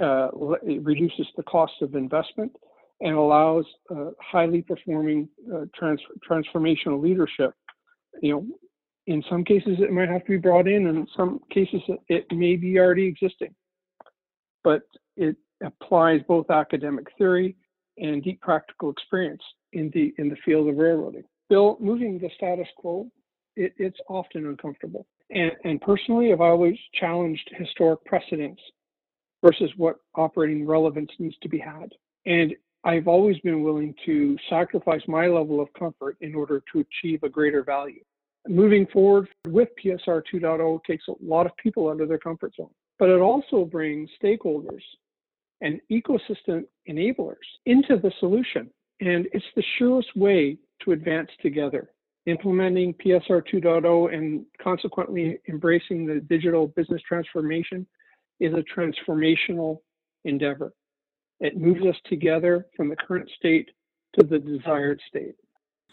uh, 0.00 0.28
it 0.62 0.82
reduces 0.82 1.26
the 1.36 1.42
cost 1.44 1.74
of 1.80 1.94
investment, 1.94 2.52
and 3.00 3.14
allows 3.14 3.64
uh, 3.90 4.10
highly 4.20 4.62
performing 4.62 5.28
uh, 5.54 5.66
trans- 5.74 6.00
transformational 6.28 7.00
leadership. 7.00 7.52
You 8.22 8.32
know, 8.32 8.46
in 9.06 9.22
some 9.30 9.44
cases 9.44 9.78
it 9.78 9.92
might 9.92 10.08
have 10.08 10.24
to 10.24 10.30
be 10.30 10.36
brought 10.36 10.66
in, 10.68 10.86
and 10.86 10.98
in 10.98 11.06
some 11.16 11.40
cases 11.50 11.80
it 12.08 12.26
may 12.32 12.56
be 12.56 12.78
already 12.78 13.06
existing. 13.06 13.54
But 14.64 14.82
it 15.16 15.36
applies 15.62 16.20
both 16.26 16.50
academic 16.50 17.06
theory 17.16 17.56
and 17.98 18.22
deep 18.22 18.40
practical 18.40 18.90
experience 18.90 19.42
in 19.72 19.90
the 19.94 20.14
in 20.18 20.28
the 20.28 20.36
field 20.44 20.68
of 20.68 20.76
railroading. 20.76 21.24
Bill, 21.48 21.76
moving 21.80 22.18
the 22.18 22.30
status 22.36 22.66
quo, 22.76 23.08
it, 23.54 23.72
it's 23.78 23.98
often 24.08 24.46
uncomfortable. 24.46 25.06
And, 25.30 25.52
and 25.64 25.80
personally, 25.80 26.32
I've 26.32 26.40
always 26.40 26.76
challenged 26.94 27.48
historic 27.56 28.04
precedents 28.04 28.60
versus 29.44 29.70
what 29.76 29.96
operating 30.14 30.66
relevance 30.66 31.10
needs 31.18 31.36
to 31.42 31.48
be 31.48 31.58
had. 31.58 31.92
And 32.26 32.54
I've 32.84 33.08
always 33.08 33.38
been 33.40 33.62
willing 33.62 33.94
to 34.06 34.36
sacrifice 34.48 35.02
my 35.08 35.26
level 35.26 35.60
of 35.60 35.72
comfort 35.78 36.16
in 36.20 36.34
order 36.34 36.62
to 36.72 36.80
achieve 36.80 37.22
a 37.22 37.28
greater 37.28 37.62
value. 37.62 38.02
Moving 38.48 38.86
forward 38.86 39.28
with 39.48 39.68
PSR 39.82 40.22
2.0 40.32 40.84
takes 40.84 41.04
a 41.08 41.14
lot 41.22 41.46
of 41.46 41.56
people 41.56 41.88
out 41.88 42.00
of 42.00 42.08
their 42.08 42.18
comfort 42.18 42.54
zone, 42.56 42.70
but 42.98 43.08
it 43.08 43.20
also 43.20 43.64
brings 43.64 44.10
stakeholders 44.22 44.82
and 45.60 45.80
ecosystem 45.90 46.64
enablers 46.88 47.36
into 47.64 47.96
the 47.96 48.12
solution. 48.20 48.70
And 49.00 49.26
it's 49.32 49.44
the 49.54 49.64
surest 49.78 50.08
way 50.16 50.58
to 50.82 50.92
advance 50.92 51.30
together 51.42 51.90
implementing 52.26 52.92
PSR 52.94 53.42
2.0 53.52 54.14
and 54.14 54.44
consequently 54.62 55.38
embracing 55.48 56.06
the 56.06 56.20
digital 56.20 56.66
business 56.68 57.00
transformation 57.08 57.86
is 58.40 58.52
a 58.52 58.64
transformational 58.78 59.78
endeavor. 60.24 60.72
It 61.40 61.56
moves 61.56 61.84
us 61.86 61.96
together 62.06 62.66
from 62.76 62.88
the 62.88 62.96
current 62.96 63.30
state 63.36 63.70
to 64.18 64.26
the 64.26 64.38
desired 64.38 65.00
state. 65.08 65.34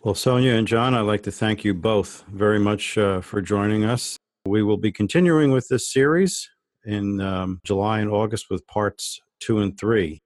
Well, 0.03 0.15
Sonia 0.15 0.55
and 0.55 0.67
John, 0.67 0.93
I'd 0.93 1.01
like 1.03 1.23
to 1.23 1.31
thank 1.31 1.63
you 1.63 1.73
both 1.73 2.25
very 2.27 2.59
much 2.59 2.97
uh, 2.97 3.21
for 3.21 3.41
joining 3.41 3.85
us. 3.85 4.17
We 4.45 4.61
will 4.61 4.75
be 4.75 4.91
continuing 4.91 5.51
with 5.51 5.69
this 5.69 5.93
series 5.93 6.49
in 6.83 7.21
um, 7.21 7.61
July 7.63 8.01
and 8.01 8.09
August 8.09 8.49
with 8.49 8.67
parts 8.67 9.21
two 9.39 9.59
and 9.59 9.79
three. 9.79 10.21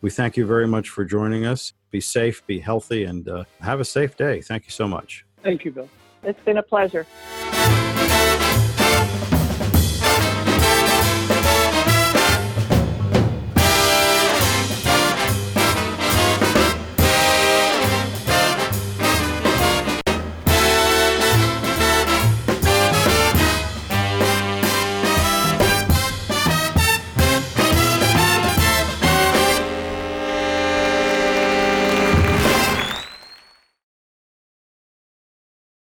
We 0.00 0.10
thank 0.10 0.36
you 0.36 0.46
very 0.46 0.66
much 0.66 0.88
for 0.88 1.04
joining 1.04 1.46
us. 1.46 1.72
Be 1.92 2.00
safe, 2.00 2.44
be 2.48 2.58
healthy, 2.58 3.04
and 3.04 3.28
uh, 3.28 3.44
have 3.60 3.78
a 3.78 3.84
safe 3.84 4.16
day. 4.16 4.40
Thank 4.40 4.64
you 4.64 4.72
so 4.72 4.88
much. 4.88 5.24
Thank 5.44 5.64
you, 5.64 5.70
Bill. 5.70 5.88
It's 6.24 6.42
been 6.44 6.58
a 6.58 6.62
pleasure. 6.64 7.06